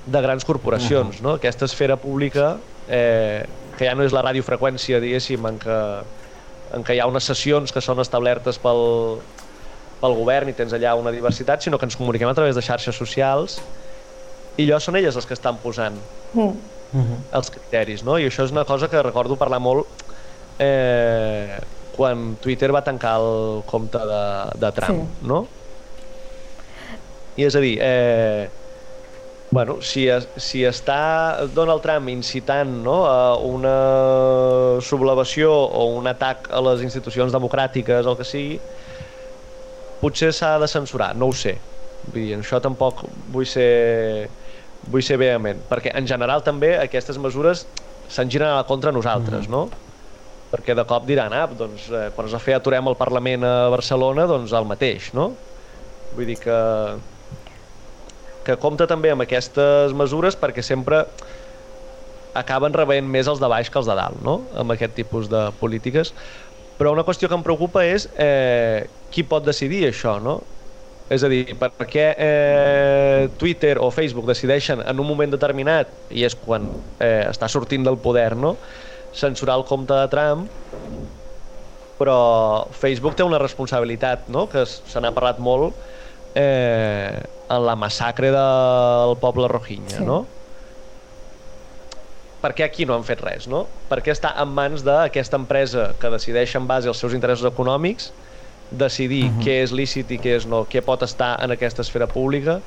de 0.05 0.21
grans 0.21 0.45
corporacions. 0.45 1.17
Uh 1.17 1.21
-huh. 1.21 1.23
no? 1.23 1.33
Aquesta 1.39 1.65
esfera 1.65 1.97
pública, 1.97 2.57
eh, 2.87 3.45
que 3.77 3.85
ja 3.85 3.95
no 3.95 4.03
és 4.03 4.13
la 4.13 4.21
radiofreqüència, 4.21 4.99
diguéssim, 4.99 5.45
en 5.45 5.59
què, 5.59 5.79
en 6.73 6.83
què 6.83 6.95
hi 6.95 6.99
ha 6.99 7.07
unes 7.07 7.23
sessions 7.23 7.71
que 7.71 7.81
són 7.81 7.99
establertes 7.99 8.57
pel, 8.59 9.19
pel 10.01 10.13
govern 10.13 10.49
i 10.49 10.53
tens 10.53 10.73
allà 10.73 10.95
una 10.95 11.11
diversitat, 11.11 11.61
sinó 11.61 11.77
que 11.77 11.85
ens 11.85 11.95
comuniquem 11.95 12.29
a 12.29 12.33
través 12.33 12.55
de 12.55 12.61
xarxes 12.61 12.95
socials 12.95 13.59
i 14.57 14.65
allò 14.65 14.79
són 14.79 14.95
elles 14.95 15.15
les 15.15 15.25
que 15.25 15.33
estan 15.33 15.57
posant 15.57 15.97
uh 16.33 16.53
-huh. 16.93 17.17
els 17.31 17.49
criteris, 17.49 18.03
no? 18.03 18.17
I 18.19 18.27
això 18.27 18.45
és 18.45 18.51
una 18.51 18.65
cosa 18.65 18.87
que 18.87 19.01
recordo 19.01 19.35
parlar 19.35 19.59
molt 19.59 19.85
eh, 20.59 21.59
quan 21.95 22.36
Twitter 22.43 22.71
va 22.75 22.84
tancar 22.86 23.15
el 23.21 23.63
compte 23.69 24.01
de, 24.12 24.25
de 24.62 24.71
Trump, 24.75 25.08
sí. 25.08 25.27
no? 25.31 25.45
I 27.36 27.47
és 27.47 27.55
a 27.55 27.62
dir, 27.63 27.73
eh, 27.84 28.47
bueno, 29.51 29.77
si, 29.81 30.05
si 30.36 30.63
està 30.67 31.45
Donald 31.55 31.84
Trump 31.84 32.10
incitant 32.12 32.71
no, 32.84 32.95
a 33.08 33.36
una 33.36 33.75
sublevació 34.84 35.51
o 35.51 35.86
un 35.95 36.08
atac 36.12 36.49
a 36.51 36.63
les 36.69 36.84
institucions 36.88 37.36
democràtiques 37.36 38.08
o 38.08 38.15
el 38.15 38.19
que 38.19 38.27
sigui, 38.27 38.60
potser 40.01 40.31
s'ha 40.36 40.55
de 40.60 40.69
censurar, 40.71 41.13
no 41.15 41.31
ho 41.31 41.36
sé. 41.36 41.58
Vull 42.05 42.21
dir, 42.21 42.36
això 42.38 42.60
tampoc 42.63 43.05
vull 43.34 43.47
ser, 43.49 44.27
vull 44.91 45.03
ser 45.03 45.19
vehement, 45.21 45.63
perquè 45.69 45.95
en 45.97 46.08
general 46.08 46.43
també 46.45 46.75
aquestes 46.77 47.19
mesures 47.21 47.65
se'n 48.12 48.29
giren 48.31 48.51
a 48.51 48.62
la 48.62 48.67
contra 48.69 48.93
nosaltres, 48.95 49.47
mm. 49.47 49.51
no? 49.51 49.84
Perquè 50.55 50.75
de 50.77 50.85
cop 50.87 51.03
diran, 51.07 51.35
ah, 51.35 51.45
doncs 51.51 51.89
eh, 51.91 52.07
quan 52.15 52.29
es 52.29 52.37
va 52.37 52.39
fer 52.39 52.55
aturem 52.55 52.87
el 52.87 52.95
Parlament 52.95 53.43
a 53.43 53.55
Barcelona, 53.73 54.23
doncs 54.29 54.55
el 54.55 54.67
mateix, 54.69 55.11
no? 55.17 55.33
Vull 56.15 56.31
dir 56.31 56.39
que 56.39 56.55
que 58.45 58.55
compta 58.61 58.85
també 58.85 59.09
amb 59.11 59.25
aquestes 59.25 59.93
mesures 59.97 60.37
perquè 60.37 60.63
sempre 60.63 61.01
acaben 62.37 62.75
rebent 62.75 63.07
més 63.09 63.29
els 63.31 63.39
de 63.41 63.49
baix 63.49 63.71
que 63.71 63.79
els 63.81 63.87
de 63.89 63.95
dalt, 63.97 64.19
no? 64.23 64.41
amb 64.59 64.75
aquest 64.75 64.93
tipus 64.97 65.29
de 65.31 65.47
polítiques. 65.61 66.11
Però 66.77 66.91
una 66.91 67.05
qüestió 67.07 67.29
que 67.31 67.37
em 67.37 67.45
preocupa 67.45 67.85
és 67.87 68.09
eh, 68.19 68.85
qui 69.09 69.23
pot 69.23 69.45
decidir 69.47 69.85
això, 69.87 70.17
no? 70.19 70.41
És 71.15 71.23
a 71.23 71.29
dir, 71.29 71.53
per 71.61 71.69
què 71.85 72.05
eh, 72.17 73.27
Twitter 73.39 73.75
o 73.79 73.91
Facebook 73.93 74.27
decideixen 74.27 74.81
en 74.83 74.99
un 74.99 75.07
moment 75.07 75.31
determinat, 75.31 75.93
i 76.09 76.25
és 76.27 76.35
quan 76.35 76.65
eh, 76.99 77.29
està 77.29 77.47
sortint 77.51 77.85
del 77.85 77.99
poder, 78.03 78.33
no? 78.35 78.55
Censurar 79.15 79.58
el 79.60 79.65
compte 79.65 79.95
de 79.95 80.08
Trump, 80.12 80.49
però 81.99 82.19
Facebook 82.75 83.15
té 83.15 83.23
una 83.23 83.39
responsabilitat, 83.39 84.28
no? 84.28 84.47
que 84.51 84.65
se 84.67 85.01
n'ha 85.01 85.13
parlat 85.15 85.39
molt, 85.39 85.75
eh, 86.36 87.21
en 87.49 87.62
la 87.65 87.75
massacre 87.80 88.32
del 88.34 89.15
poble 89.21 89.47
Rohingya, 89.51 90.01
sí. 90.01 90.08
no? 90.08 90.25
per 92.45 92.54
què 92.54 92.65
aquí 92.67 92.86
no 92.86 92.93
han 92.93 93.06
fet 93.08 93.23
res, 93.25 93.47
no? 93.49 93.63
Per 93.89 94.01
què 94.06 94.13
està 94.13 94.36
en 94.41 94.51
mans 94.54 94.84
d'aquesta 94.86 95.39
empresa 95.41 95.88
que 96.01 96.12
decideix 96.13 96.54
en 96.60 96.67
base 96.69 96.91
als 96.91 97.01
seus 97.01 97.15
interessos 97.17 97.47
econòmics 97.49 98.12
decidir 98.69 99.23
uh 99.25 99.32
-huh. 99.32 99.45
què 99.45 99.56
és 99.63 99.71
lícit 99.71 100.12
i 100.12 100.19
què 100.19 100.36
és 100.38 100.45
no, 100.45 100.65
què 100.65 100.82
pot 100.82 101.01
estar 101.01 101.38
en 101.43 101.51
aquesta 101.51 101.82
esfera 101.82 102.08
pública 102.08 102.60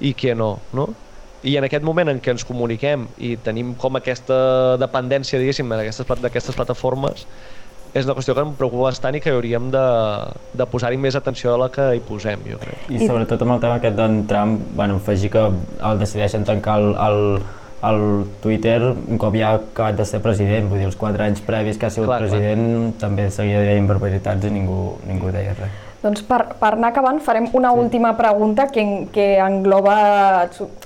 i 0.00 0.14
què 0.14 0.34
no, 0.36 0.58
no? 0.72 0.88
I 1.44 1.58
en 1.60 1.66
aquest 1.66 1.84
moment 1.84 2.08
en 2.08 2.22
què 2.24 2.32
ens 2.32 2.44
comuniquem 2.48 3.04
i 3.20 3.34
tenim 3.44 3.74
com 3.80 3.98
aquesta 3.98 4.36
dependència, 4.80 5.40
diguéssim, 5.40 5.68
d'aquestes 5.68 6.56
plataformes, 6.56 7.26
és 7.94 8.08
una 8.08 8.14
qüestió 8.16 8.34
que 8.34 8.42
em 8.42 8.54
preocupa 8.58 8.88
bastant 8.88 9.14
i 9.14 9.20
que 9.22 9.30
hauríem 9.30 9.68
de, 9.70 9.82
de 10.58 10.66
posar-hi 10.70 10.98
més 10.98 11.14
atenció 11.14 11.52
a 11.54 11.58
la 11.62 11.68
que 11.74 11.84
hi 11.94 12.00
posem, 12.02 12.42
jo 12.48 12.58
crec. 12.58 12.88
I 12.90 13.04
sobretot 13.06 13.44
amb 13.46 13.54
el 13.54 13.60
tema 13.62 13.76
aquest 13.78 13.98
d'en 14.00 14.24
Trump, 14.30 14.64
bueno, 14.74 14.98
afegir 14.98 15.30
que 15.36 15.44
el 15.44 16.00
decideixen 16.00 16.46
tancar 16.48 16.80
el, 16.82 16.90
el, 17.06 17.20
el 17.86 18.02
Twitter 18.42 18.80
un 18.90 19.20
cop 19.22 19.38
ja 19.38 19.52
ha 19.52 19.60
acabat 19.60 20.02
de 20.02 20.08
ser 20.10 20.24
president, 20.24 20.66
vull 20.72 20.82
dir, 20.82 20.90
els 20.90 20.98
quatre 20.98 21.28
anys 21.28 21.44
previs 21.46 21.78
que 21.78 21.86
ha 21.86 21.94
sigut 21.94 22.10
clar, 22.10 22.22
president 22.24 22.66
clar. 22.66 22.92
també 23.06 23.30
seguia 23.30 23.62
dient 23.68 23.90
barbaritats 23.90 24.50
i 24.50 24.54
ningú, 24.58 24.80
ningú 25.06 25.30
deia 25.34 25.54
res. 25.60 25.83
Doncs 26.04 26.20
per, 26.28 26.42
per 26.60 26.74
anar 26.74 26.90
acabant 26.92 27.18
farem 27.24 27.46
una 27.56 27.70
sí. 27.72 27.80
última 27.80 28.10
pregunta 28.18 28.66
que, 28.68 28.84
que 29.12 29.38
engloba 29.40 29.94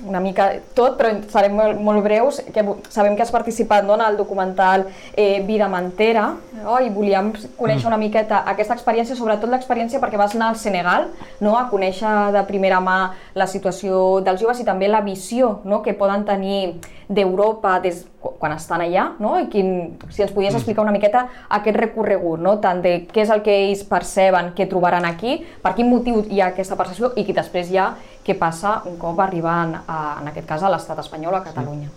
una 0.07 0.21
mica 0.23 0.53
tot, 0.79 0.95
però 1.01 1.11
serem 1.33 1.57
molt, 1.59 1.81
molt 1.83 2.05
breus. 2.05 2.39
Que 2.55 2.63
sabem 2.95 3.17
que 3.17 3.25
has 3.27 3.35
participat 3.35 3.87
no, 3.87 3.97
en 3.99 4.05
el 4.07 4.19
documental 4.21 4.87
eh, 5.17 5.43
Vida 5.47 5.67
Mantera 5.69 6.29
no? 6.61 6.79
i 6.79 6.93
volíem 6.95 7.33
conèixer 7.59 7.89
mm. 7.89 7.91
una 7.91 7.99
miqueta 7.99 8.45
aquesta 8.47 8.77
experiència, 8.79 9.19
sobretot 9.19 9.51
l'experiència 9.51 9.99
perquè 10.03 10.21
vas 10.21 10.37
anar 10.39 10.53
al 10.53 10.61
Senegal 10.61 11.09
no? 11.43 11.57
a 11.59 11.67
conèixer 11.73 12.15
de 12.35 12.45
primera 12.47 12.79
mà 12.85 12.99
la 13.35 13.49
situació 13.51 14.21
dels 14.23 14.41
joves 14.43 14.63
i 14.63 14.69
també 14.69 14.87
la 14.87 15.03
visió 15.03 15.59
no? 15.65 15.83
que 15.83 15.97
poden 15.99 16.23
tenir 16.29 16.79
d'Europa 17.09 17.79
des 17.81 18.05
quan 18.19 18.53
estan 18.55 18.83
allà, 18.83 19.05
no? 19.23 19.37
I 19.39 19.47
quin, 19.51 19.69
si 20.11 20.25
ens 20.25 20.33
podies 20.35 20.53
mm. 20.53 20.59
explicar 20.59 20.83
una 20.83 20.95
miqueta 20.95 21.25
aquest 21.55 21.79
recorregut, 21.79 22.43
no? 22.43 22.57
tant 22.63 22.83
de 22.83 22.95
què 23.07 23.23
és 23.23 23.31
el 23.31 23.45
que 23.47 23.55
ells 23.69 23.85
perceben, 23.87 24.53
què 24.59 24.67
trobaran 24.71 25.07
aquí, 25.07 25.39
per 25.63 25.75
quin 25.77 25.91
motiu 25.91 26.25
hi 26.27 26.43
ha 26.43 26.51
aquesta 26.53 26.77
percepció 26.79 27.13
i 27.15 27.25
que 27.27 27.37
després 27.37 27.71
ja 27.71 27.93
què 28.27 28.35
passa 28.39 28.81
un 28.91 28.99
cop 29.01 29.23
arriben, 29.23 29.77
a, 29.79 29.99
en 30.21 30.31
aquest 30.33 30.49
cas, 30.51 30.67
a 30.67 30.73
l'estat 30.73 30.99
espanyol 31.05 31.39
o 31.39 31.39
a 31.39 31.45
Catalunya. 31.47 31.91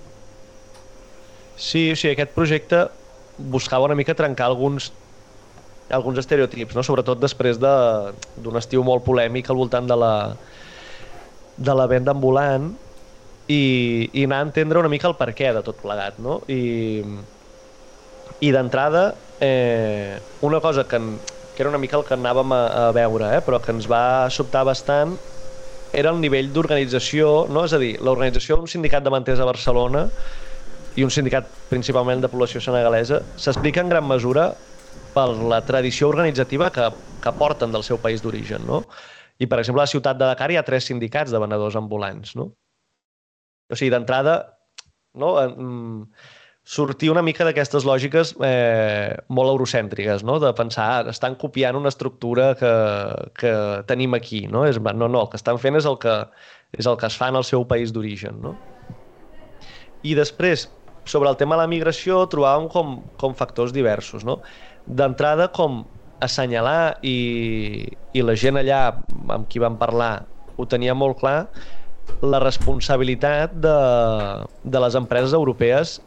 Sí, 1.57 1.89
o 1.91 1.97
sigui, 1.97 2.13
aquest 2.13 2.33
projecte 2.37 2.85
buscava 3.51 3.89
una 3.89 3.97
mica 3.97 4.15
trencar 4.17 4.47
alguns 4.49 4.91
alguns 5.91 6.21
estereotips, 6.21 6.77
no? 6.77 6.85
sobretot 6.87 7.19
després 7.19 7.57
d'un 7.59 8.13
de, 8.39 8.59
estiu 8.61 8.83
molt 8.87 9.03
polèmic 9.03 9.49
al 9.51 9.57
voltant 9.59 9.89
de 9.89 9.97
la, 9.99 10.13
de 11.57 11.75
la 11.75 11.87
venda 11.91 12.13
ambulant, 12.15 12.69
i, 13.51 14.09
i 14.13 14.25
anar 14.27 14.41
a 14.41 14.47
entendre 14.47 14.79
una 14.79 14.91
mica 14.91 15.09
el 15.09 15.17
per 15.19 15.31
què 15.37 15.51
de 15.55 15.63
tot 15.65 15.81
plegat, 15.83 16.19
no? 16.23 16.39
I, 16.51 17.03
i 18.41 18.51
d'entrada, 18.55 19.03
eh, 19.43 20.19
una 20.47 20.61
cosa 20.63 20.87
que, 20.87 20.99
que 21.53 21.63
era 21.63 21.69
una 21.69 21.81
mica 21.81 21.99
el 21.99 22.05
que 22.07 22.15
anàvem 22.15 22.55
a, 22.55 22.61
a 22.85 22.87
veure, 22.95 23.33
eh, 23.35 23.43
però 23.45 23.59
que 23.63 23.73
ens 23.75 23.89
va 23.91 24.29
sobtar 24.33 24.63
bastant, 24.67 25.17
era 25.91 26.13
el 26.13 26.21
nivell 26.23 26.51
d'organització, 26.55 27.47
no? 27.51 27.65
és 27.67 27.75
a 27.75 27.79
dir, 27.81 27.95
l'organització 27.99 28.57
d'un 28.57 28.69
sindicat 28.71 29.03
de 29.03 29.11
manters 29.11 29.41
a 29.43 29.47
Barcelona 29.49 30.05
i 30.95 31.03
un 31.03 31.11
sindicat 31.11 31.49
principalment 31.71 32.23
de 32.23 32.29
població 32.31 32.61
senegalesa 32.63 33.21
s'explica 33.39 33.83
en 33.83 33.91
gran 33.91 34.07
mesura 34.07 34.51
per 35.15 35.27
la 35.51 35.59
tradició 35.67 36.07
organitzativa 36.11 36.69
que, 36.71 36.87
que 37.23 37.33
porten 37.35 37.75
del 37.75 37.83
seu 37.83 37.99
país 37.99 38.23
d'origen. 38.23 38.63
No? 38.67 38.85
I, 39.39 39.47
per 39.51 39.59
exemple, 39.59 39.81
a 39.81 39.87
la 39.87 39.91
ciutat 39.91 40.19
de 40.19 40.27
Dakar 40.29 40.51
hi 40.51 40.59
ha 40.59 40.67
tres 40.67 40.87
sindicats 40.87 41.31
de 41.33 41.39
venedors 41.43 41.75
ambulants. 41.79 42.37
No? 42.39 42.53
O 43.71 43.77
sigui, 43.79 43.91
d'entrada, 43.93 44.37
no, 45.15 45.33
sortir 46.63 47.09
una 47.11 47.23
mica 47.25 47.45
d'aquestes 47.47 47.85
lògiques 47.87 48.35
eh, 48.45 49.17
molt 49.33 49.51
eurocèntriques, 49.53 50.25
no? 50.27 50.37
de 50.39 50.51
pensar, 50.57 50.87
ah, 50.99 51.13
estan 51.13 51.35
copiant 51.39 51.79
una 51.79 51.89
estructura 51.89 52.51
que, 52.59 52.73
que 53.39 53.53
tenim 53.89 54.13
aquí. 54.13 54.45
No? 54.51 54.65
És, 54.69 54.79
no, 54.79 55.07
no, 55.07 55.23
el 55.23 55.31
que 55.31 55.39
estan 55.41 55.59
fent 55.61 55.79
és 55.79 55.87
el 55.89 55.97
que, 56.01 56.17
és 56.77 56.87
el 56.87 56.99
que 57.01 57.09
es 57.09 57.17
fa 57.17 57.31
en 57.33 57.39
el 57.41 57.47
seu 57.47 57.65
país 57.67 57.93
d'origen. 57.95 58.37
No? 58.43 58.55
I 60.05 60.13
després, 60.17 60.67
sobre 61.05 61.29
el 61.29 61.39
tema 61.39 61.57
de 61.57 61.65
la 61.65 61.71
migració, 61.71 62.25
trobàvem 62.29 62.69
com, 62.73 62.99
com 63.21 63.35
factors 63.37 63.73
diversos. 63.73 64.25
No? 64.27 64.39
D'entrada, 64.85 65.49
com 65.53 65.83
assenyalar 66.21 67.01
i, 67.01 67.89
i 68.13 68.21
la 68.21 68.37
gent 68.37 68.59
allà 68.61 68.83
amb 69.33 69.47
qui 69.49 69.61
vam 69.61 69.79
parlar 69.81 70.27
ho 70.61 70.67
tenia 70.69 70.93
molt 70.93 71.17
clar, 71.17 71.47
la 72.21 72.39
responsabilitat 72.43 73.53
de, 73.63 73.77
de 74.63 74.81
les 74.83 74.97
empreses 74.99 75.33
europees 75.37 75.99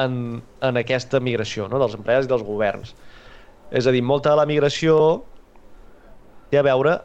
en, 0.00 0.42
en 0.64 0.80
aquesta 0.80 1.20
migració, 1.20 1.68
no? 1.68 1.80
dels 1.82 1.96
empreses 1.98 2.28
i 2.28 2.32
dels 2.32 2.44
governs. 2.46 2.94
És 3.74 3.86
a 3.86 3.94
dir, 3.94 4.02
molta 4.04 4.32
de 4.32 4.40
la 4.40 4.48
migració 4.48 4.96
té 6.50 6.60
a 6.60 6.66
veure 6.66 6.98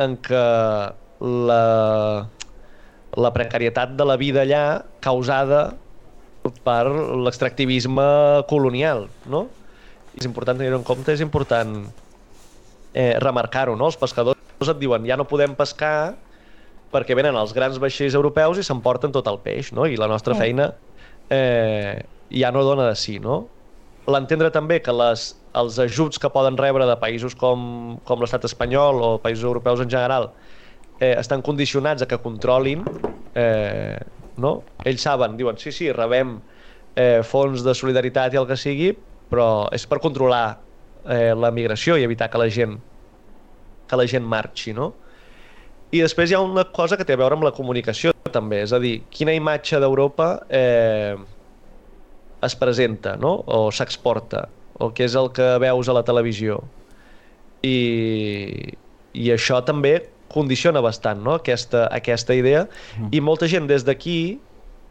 en 0.00 0.16
que 0.22 0.42
la, 1.22 1.62
la 3.16 3.32
precarietat 3.34 3.96
de 3.98 4.06
la 4.08 4.18
vida 4.20 4.44
allà 4.46 4.64
causada 5.04 5.72
per 6.66 6.84
l'extractivisme 7.22 8.04
colonial, 8.50 9.06
no? 9.30 9.46
És 10.18 10.26
important 10.26 10.58
tenir 10.58 10.74
en 10.74 10.84
compte, 10.84 11.14
és 11.14 11.22
important 11.24 11.76
eh, 12.92 13.14
remarcar-ho, 13.22 13.76
no? 13.78 13.88
Els 13.88 13.98
pescadors 14.00 14.38
et 14.72 14.80
diuen 14.80 15.06
ja 15.06 15.16
no 15.18 15.28
podem 15.28 15.54
pescar 15.58 16.14
perquè 16.92 17.16
venen 17.18 17.36
els 17.38 17.54
grans 17.56 17.78
vaixells 17.82 18.16
europeus 18.18 18.60
i 18.60 18.66
s'emporten 18.66 19.12
tot 19.14 19.28
el 19.30 19.40
peix, 19.44 19.72
no? 19.76 19.86
I 19.88 19.98
la 20.00 20.08
nostra 20.10 20.36
feina 20.38 20.68
eh, 21.32 22.02
ja 22.32 22.52
no 22.52 22.64
dona 22.66 22.88
de 22.90 22.96
sí, 22.98 23.18
no? 23.22 23.42
L'entendre 24.12 24.50
també 24.50 24.80
que 24.82 24.92
les, 24.92 25.28
els 25.58 25.78
ajuts 25.82 26.18
que 26.18 26.30
poden 26.34 26.58
rebre 26.58 26.86
de 26.88 26.96
països 27.00 27.36
com, 27.38 28.00
com 28.04 28.22
l'estat 28.22 28.44
espanyol 28.48 29.02
o 29.02 29.10
països 29.22 29.46
europeus 29.46 29.84
en 29.84 29.90
general 29.92 30.32
eh, 30.98 31.14
estan 31.18 31.42
condicionats 31.42 32.02
a 32.02 32.08
que 32.10 32.18
controlin, 32.22 32.88
eh, 33.34 33.98
no? 34.42 34.52
Ells 34.84 35.04
saben, 35.06 35.36
diuen, 35.38 35.58
sí, 35.62 35.72
sí, 35.72 35.90
rebem 35.94 36.40
eh, 36.96 37.22
fons 37.26 37.64
de 37.64 37.74
solidaritat 37.78 38.34
i 38.34 38.40
el 38.42 38.48
que 38.50 38.58
sigui, 38.58 38.92
però 39.32 39.68
és 39.72 39.86
per 39.88 40.00
controlar 40.02 40.46
eh, 41.08 41.32
la 41.38 41.52
migració 41.54 41.96
i 41.96 42.04
evitar 42.06 42.30
que 42.30 42.40
la 42.42 42.50
gent 42.52 42.80
que 43.88 43.98
la 43.98 44.06
gent 44.08 44.24
marxi, 44.24 44.72
no? 44.72 45.01
I 45.92 46.00
després 46.00 46.30
hi 46.30 46.36
ha 46.36 46.40
una 46.40 46.64
cosa 46.72 46.96
que 46.96 47.04
té 47.04 47.12
a 47.12 47.20
veure 47.20 47.36
amb 47.36 47.44
la 47.44 47.52
comunicació 47.52 48.14
també, 48.32 48.62
és 48.64 48.72
a 48.72 48.80
dir, 48.80 49.02
quina 49.12 49.34
imatge 49.36 49.80
d'Europa 49.82 50.28
eh, 50.48 51.16
es 52.42 52.56
presenta 52.56 53.16
no? 53.20 53.34
o 53.44 53.66
s'exporta, 53.74 54.46
o 54.80 54.88
què 54.96 55.04
és 55.04 55.16
el 55.20 55.28
que 55.36 55.50
veus 55.62 55.90
a 55.92 55.96
la 55.98 56.04
televisió. 56.06 56.62
I, 57.62 57.76
i 59.12 59.28
això 59.34 59.60
també 59.62 59.98
condiciona 60.32 60.80
bastant 60.82 61.20
no? 61.22 61.36
aquesta, 61.38 61.84
aquesta 61.92 62.34
idea 62.34 62.64
mm. 62.64 63.12
i 63.12 63.20
molta 63.20 63.46
gent 63.52 63.68
des 63.68 63.84
d'aquí 63.84 64.38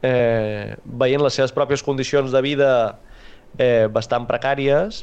eh, 0.06 0.78
veient 0.86 1.24
les 1.26 1.34
seves 1.34 1.52
pròpies 1.56 1.84
condicions 1.84 2.32
de 2.32 2.42
vida 2.46 2.70
eh, 3.58 3.90
bastant 3.92 4.30
precàries 4.30 5.02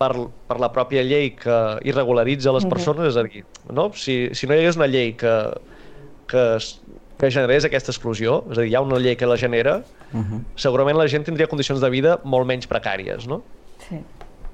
per, 0.00 0.10
per 0.48 0.56
la 0.62 0.70
pròpia 0.72 1.02
llei 1.04 1.34
que 1.36 1.56
irregularitza 1.88 2.54
les 2.56 2.64
persones, 2.68 3.10
és 3.10 3.18
a 3.20 3.24
dir, 3.26 3.42
no? 3.68 3.90
Si, 3.96 4.16
si 4.36 4.48
no 4.48 4.56
hi 4.56 4.62
hagués 4.62 4.78
una 4.80 4.88
llei 4.88 5.12
que, 5.20 5.34
que, 6.30 6.44
que 7.20 7.30
generés 7.34 7.66
aquesta 7.68 7.92
exclusió, 7.92 8.40
és 8.48 8.56
a 8.56 8.64
dir, 8.64 8.70
hi 8.72 8.78
ha 8.78 8.84
una 8.86 9.00
llei 9.02 9.18
que 9.20 9.28
la 9.28 9.36
genera, 9.40 9.82
uh 9.82 10.22
-huh. 10.22 10.40
segurament 10.56 10.96
la 10.96 11.08
gent 11.08 11.28
tindria 11.28 11.50
condicions 11.50 11.84
de 11.84 11.90
vida 11.92 12.18
molt 12.24 12.48
menys 12.48 12.68
precàries, 12.68 13.28
no? 13.28 13.42
Sí. 13.88 14.00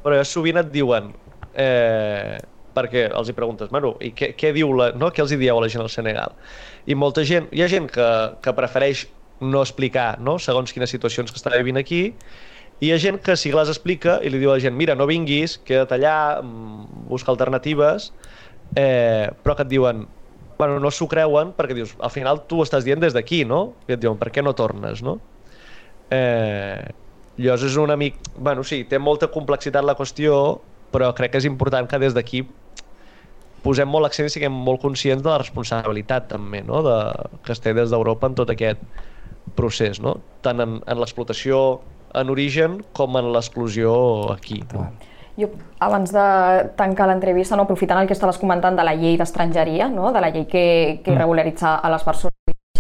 Però 0.02 0.24
sovint 0.24 0.58
et 0.58 0.72
diuen, 0.72 1.14
eh, 1.54 2.38
perquè 2.74 3.06
els 3.14 3.28
hi 3.28 3.32
preguntes, 3.32 3.70
bueno, 3.70 3.96
i 4.00 4.12
què, 4.12 4.34
què 4.36 4.52
diu 4.52 4.72
la, 4.72 4.90
no? 4.92 5.10
què 5.10 5.22
els 5.22 5.32
hi 5.32 5.36
dieu 5.36 5.56
a 5.56 5.60
la 5.60 5.68
gent 5.68 5.82
al 5.82 5.90
Senegal? 5.90 6.32
I 6.86 6.94
molta 6.94 7.24
gent, 7.24 7.48
hi 7.52 7.62
ha 7.62 7.68
gent 7.68 7.88
que, 7.90 8.08
que 8.42 8.52
prefereix 8.52 9.06
no 9.40 9.62
explicar 9.62 10.18
no? 10.20 10.38
segons 10.38 10.72
quines 10.72 10.90
situacions 10.90 11.30
que 11.30 11.36
està 11.36 11.50
vivint 11.56 11.76
aquí 11.76 12.14
i 12.80 12.88
hi 12.88 12.92
ha 12.92 12.98
gent 13.00 13.22
que 13.24 13.36
si 13.40 13.52
les 13.54 13.70
explica 13.72 14.18
i 14.20 14.30
li 14.32 14.40
diu 14.42 14.52
a 14.52 14.58
la 14.58 14.62
gent, 14.62 14.76
mira, 14.76 14.96
no 14.98 15.06
vinguis, 15.08 15.56
queda't 15.64 15.94
allà, 15.96 16.42
mm, 16.42 17.06
busca 17.08 17.32
alternatives, 17.32 18.10
eh, 18.74 19.30
però 19.42 19.56
que 19.56 19.64
et 19.64 19.72
diuen, 19.72 20.06
bueno, 20.58 20.78
no 20.80 20.90
s'ho 20.90 21.08
creuen 21.08 21.54
perquè 21.56 21.74
dius, 21.74 21.94
al 22.00 22.12
final 22.12 22.42
tu 22.48 22.60
ho 22.60 22.66
estàs 22.66 22.84
dient 22.84 23.00
des 23.00 23.16
d'aquí, 23.16 23.44
no? 23.44 23.74
I 23.88 23.96
et 23.96 24.00
diuen, 24.00 24.18
per 24.20 24.30
què 24.30 24.44
no 24.44 24.52
tornes, 24.56 25.02
no? 25.02 25.18
Eh, 26.10 26.92
llavors 27.38 27.64
és 27.64 27.76
un 27.76 27.90
amic... 27.90 28.20
Bueno, 28.36 28.64
sí, 28.64 28.84
té 28.84 28.98
molta 28.98 29.28
complexitat 29.32 29.84
la 29.84 29.96
qüestió, 29.96 30.60
però 30.92 31.12
crec 31.16 31.32
que 31.32 31.42
és 31.42 31.48
important 31.48 31.88
que 31.88 32.00
des 32.00 32.14
d'aquí 32.16 32.44
posem 33.66 33.88
molt 33.90 34.06
accent 34.06 34.28
i 34.28 34.32
siguem 34.32 34.52
molt 34.52 34.80
conscients 34.84 35.24
de 35.24 35.32
la 35.32 35.40
responsabilitat 35.42 36.28
també, 36.30 36.62
no? 36.62 36.82
de, 36.86 36.96
que 37.42 37.52
es 37.52 37.60
té 37.60 37.74
des 37.74 37.90
d'Europa 37.90 38.30
en 38.30 38.36
tot 38.38 38.52
aquest 38.52 38.82
procés, 39.58 39.98
no? 40.02 40.20
tant 40.46 40.62
en, 40.62 40.78
en 40.86 41.00
l'explotació 41.00 41.80
en 42.14 42.30
origen 42.30 42.78
com 42.92 43.18
en 43.18 43.32
l'exclusió 43.34 43.96
aquí. 44.32 44.62
No? 44.72 44.86
Jo, 45.36 45.50
abans 45.84 46.14
de 46.14 46.28
tancar 46.78 47.10
l'entrevista, 47.10 47.56
no, 47.56 47.66
aprofitant 47.68 48.00
el 48.00 48.08
que 48.08 48.16
estaves 48.16 48.38
comentant 48.40 48.78
de 48.78 48.86
la 48.86 48.94
llei 48.96 49.18
d'estrangeria, 49.20 49.90
no, 49.92 50.12
de 50.12 50.24
la 50.24 50.32
llei 50.32 50.46
que, 50.48 51.02
que 51.04 51.12
mm. 51.12 51.20
regularitza 51.24 51.76
a 51.76 51.92
les 51.92 52.06
persones 52.06 52.35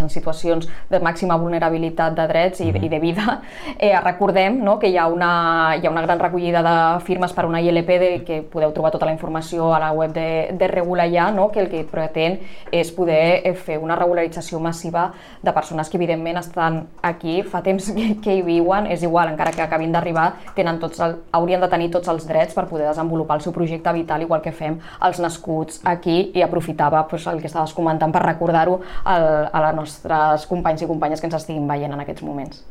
en 0.06 0.12
situacions 0.12 0.68
de 0.90 1.00
màxima 1.02 1.36
vulnerabilitat 1.40 2.16
de 2.16 2.26
drets 2.30 2.62
i, 2.64 2.70
i 2.70 2.90
de 2.92 3.02
vida. 3.02 3.40
Eh, 3.76 3.92
recordem 4.00 4.60
no, 4.64 4.78
que 4.80 4.88
hi 4.88 4.96
ha, 4.96 5.06
una, 5.10 5.76
hi 5.76 5.86
ha 5.86 5.90
una 5.90 6.02
gran 6.06 6.20
recollida 6.22 6.62
de 6.64 6.74
firmes 7.04 7.34
per 7.36 7.44
una 7.46 7.60
ILP 7.60 7.90
de, 8.00 8.10
que 8.26 8.40
podeu 8.46 8.72
trobar 8.72 8.92
tota 8.94 9.08
la 9.08 9.12
informació 9.12 9.72
a 9.74 9.80
la 9.82 9.90
web 9.92 10.14
de, 10.14 10.54
de 10.56 10.68
Regula 10.70 11.08
Ja, 11.10 11.30
no, 11.34 11.50
que 11.52 11.60
el 11.64 11.68
que 11.72 11.82
pretén 11.88 12.38
és 12.74 12.92
poder 12.94 13.42
eh, 13.44 13.54
fer 13.54 13.78
una 13.82 13.96
regularització 13.98 14.60
massiva 14.62 15.10
de 15.42 15.52
persones 15.52 15.90
que 15.90 15.98
evidentment 15.98 16.40
estan 16.40 16.86
aquí, 17.02 17.40
fa 17.42 17.62
temps 17.66 17.90
que, 17.96 18.08
que 18.22 18.38
hi 18.38 18.44
viuen, 18.46 18.88
és 18.92 19.04
igual, 19.06 19.30
encara 19.32 19.52
que 19.54 19.64
acabin 19.64 19.92
d'arribar, 19.94 20.28
tenen 20.56 20.80
tots 20.82 21.02
el, 21.04 21.18
haurien 21.36 21.62
de 21.62 21.70
tenir 21.72 21.90
tots 21.94 22.10
els 22.12 22.26
drets 22.28 22.56
per 22.56 22.66
poder 22.70 22.88
desenvolupar 22.88 23.38
el 23.40 23.44
seu 23.46 23.54
projecte 23.56 23.92
vital, 23.96 24.24
igual 24.24 24.42
que 24.44 24.54
fem 24.54 24.78
els 25.06 25.20
nascuts 25.22 25.80
aquí, 25.84 26.30
i 26.34 26.44
aprofitava 26.44 27.06
pues, 27.10 27.26
el 27.30 27.40
que 27.42 27.50
estaves 27.50 27.74
comentant 27.76 28.12
per 28.14 28.24
recordar-ho 28.24 28.80
a 29.04 29.62
les 29.68 29.95
nostres 29.96 30.46
companys 30.46 30.82
i 30.82 30.86
companyes 30.86 31.20
que 31.20 31.26
ens 31.26 31.36
estiguin 31.36 31.66
veient 31.68 31.92
en 31.92 32.00
aquests 32.00 32.22
moments. 32.22 32.62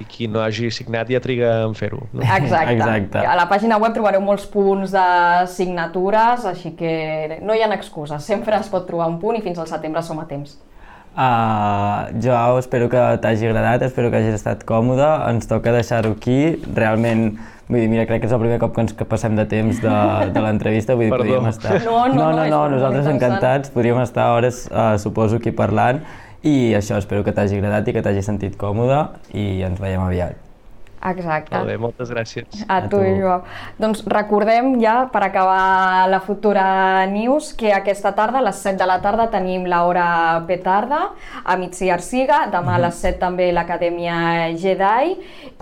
I 0.00 0.04
qui 0.10 0.26
no 0.26 0.40
hagi 0.42 0.72
signat 0.74 1.08
ja 1.08 1.20
triga 1.22 1.62
en 1.62 1.74
fer-ho. 1.78 2.08
No? 2.12 2.22
Exacte. 2.22 2.72
Exacte. 2.74 3.20
A 3.22 3.36
la 3.38 3.46
pàgina 3.46 3.78
web 3.78 3.94
trobareu 3.94 4.20
molts 4.20 4.46
punts 4.50 4.90
de 4.90 5.46
signatures, 5.46 6.44
així 6.50 6.74
que 6.74 7.38
no 7.42 7.54
hi 7.54 7.62
ha 7.62 7.70
excuses. 7.74 8.24
Sempre 8.24 8.58
es 8.58 8.68
pot 8.68 8.88
trobar 8.88 9.06
un 9.08 9.20
punt 9.20 9.38
i 9.38 9.42
fins 9.42 9.58
al 9.58 9.70
setembre 9.70 10.02
som 10.02 10.18
a 10.18 10.26
temps. 10.26 10.58
Uh, 11.14 12.10
Joao, 12.18 12.58
espero 12.58 12.88
que 12.90 12.98
t'hagi 13.22 13.46
agradat, 13.46 13.84
espero 13.86 14.10
que 14.10 14.18
hagis 14.18 14.34
estat 14.34 14.64
còmode, 14.66 15.06
ens 15.30 15.46
toca 15.46 15.70
deixar-ho 15.70 16.10
aquí, 16.16 16.56
realment, 16.74 17.36
vull 17.68 17.78
dir, 17.78 17.86
mira, 17.92 18.02
crec 18.08 18.24
que 18.24 18.26
és 18.26 18.34
el 18.34 18.42
primer 18.42 18.58
cop 18.58 18.74
que 18.74 18.82
ens 18.82 18.96
que 18.98 19.06
passem 19.06 19.38
de 19.38 19.44
temps 19.46 19.78
de, 19.78 19.92
de 20.34 20.42
l'entrevista, 20.42 20.96
vull 20.98 21.06
dir, 21.06 21.12
Perdó. 21.14 21.22
podríem 21.22 21.46
estar... 21.52 21.78
No, 21.86 22.00
no, 22.08 22.16
no, 22.18 22.32
no, 22.32 22.48
no, 22.50 22.58
molt 22.64 22.74
nosaltres 22.74 23.06
encantats, 23.12 23.70
podríem 23.70 24.02
estar 24.02 24.26
hores, 24.34 24.64
uh, 24.74 24.96
suposo, 24.98 25.38
aquí 25.38 25.54
parlant, 25.54 26.02
i 26.44 26.74
això, 26.76 26.98
espero 27.00 27.24
que 27.24 27.32
t'hagi 27.32 27.56
agradat 27.58 27.88
i 27.88 27.94
que 27.96 28.02
t'hagi 28.04 28.22
sentit 28.24 28.58
còmode, 28.60 29.00
i 29.32 29.62
ens 29.64 29.80
veiem 29.80 30.04
aviat. 30.04 30.53
Exacte. 31.04 31.52
Molt 31.56 31.68
bé, 31.68 31.76
moltes 31.80 32.10
gràcies. 32.10 32.64
A, 32.66 32.78
A 32.78 32.88
tu, 32.88 32.96
tu. 32.96 33.02
Joao. 33.20 33.42
Doncs 33.78 34.04
recordem 34.08 34.74
ja, 34.80 34.94
per 35.12 35.22
acabar 35.26 36.08
la 36.08 36.20
futura 36.24 37.04
news, 37.10 37.52
que 37.58 37.72
aquesta 37.76 38.14
tarda, 38.16 38.40
a 38.40 38.46
les 38.46 38.56
7 38.64 38.78
de 38.80 38.88
la 38.88 39.00
tarda, 39.04 39.28
tenim 39.32 39.66
l'hora 39.68 40.06
petarda 40.48 41.02
a 41.44 41.56
Mitzi 41.60 41.90
Arsiga, 41.92 42.44
demà 42.52 42.78
a 42.78 42.82
les 42.86 43.02
7 43.04 43.20
també 43.20 43.50
l'Acadèmia 43.52 44.16
Jedi, 44.56 45.16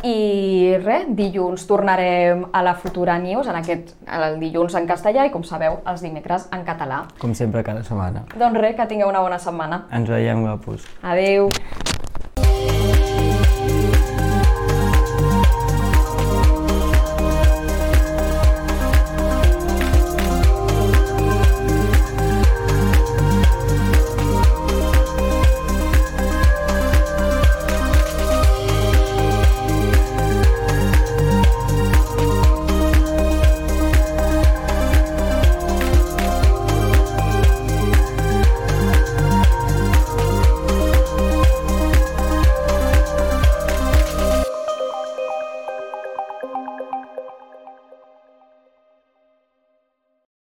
i 0.07 0.76
res, 0.84 1.09
dilluns 1.18 1.66
tornarem 1.66 2.47
a 2.53 2.62
la 2.62 2.76
futura 2.78 3.18
news, 3.18 3.51
en 3.51 3.59
aquest, 3.59 3.97
el 4.07 4.38
dilluns 4.40 4.78
en 4.78 4.86
castellà 4.86 5.26
i, 5.26 5.34
com 5.34 5.43
sabeu, 5.43 5.80
els 5.90 6.07
dimecres 6.07 6.49
en 6.55 6.62
català. 6.68 7.03
Com 7.18 7.34
sempre, 7.34 7.64
cada 7.66 7.82
setmana. 7.82 8.26
Doncs 8.36 8.62
res, 8.62 8.76
que 8.78 8.86
tingueu 8.86 9.11
una 9.11 9.24
bona 9.26 9.43
setmana. 9.43 9.84
Ens 9.93 10.09
veiem, 10.11 10.47
guapos. 10.47 10.86
Adeu! 11.03 11.51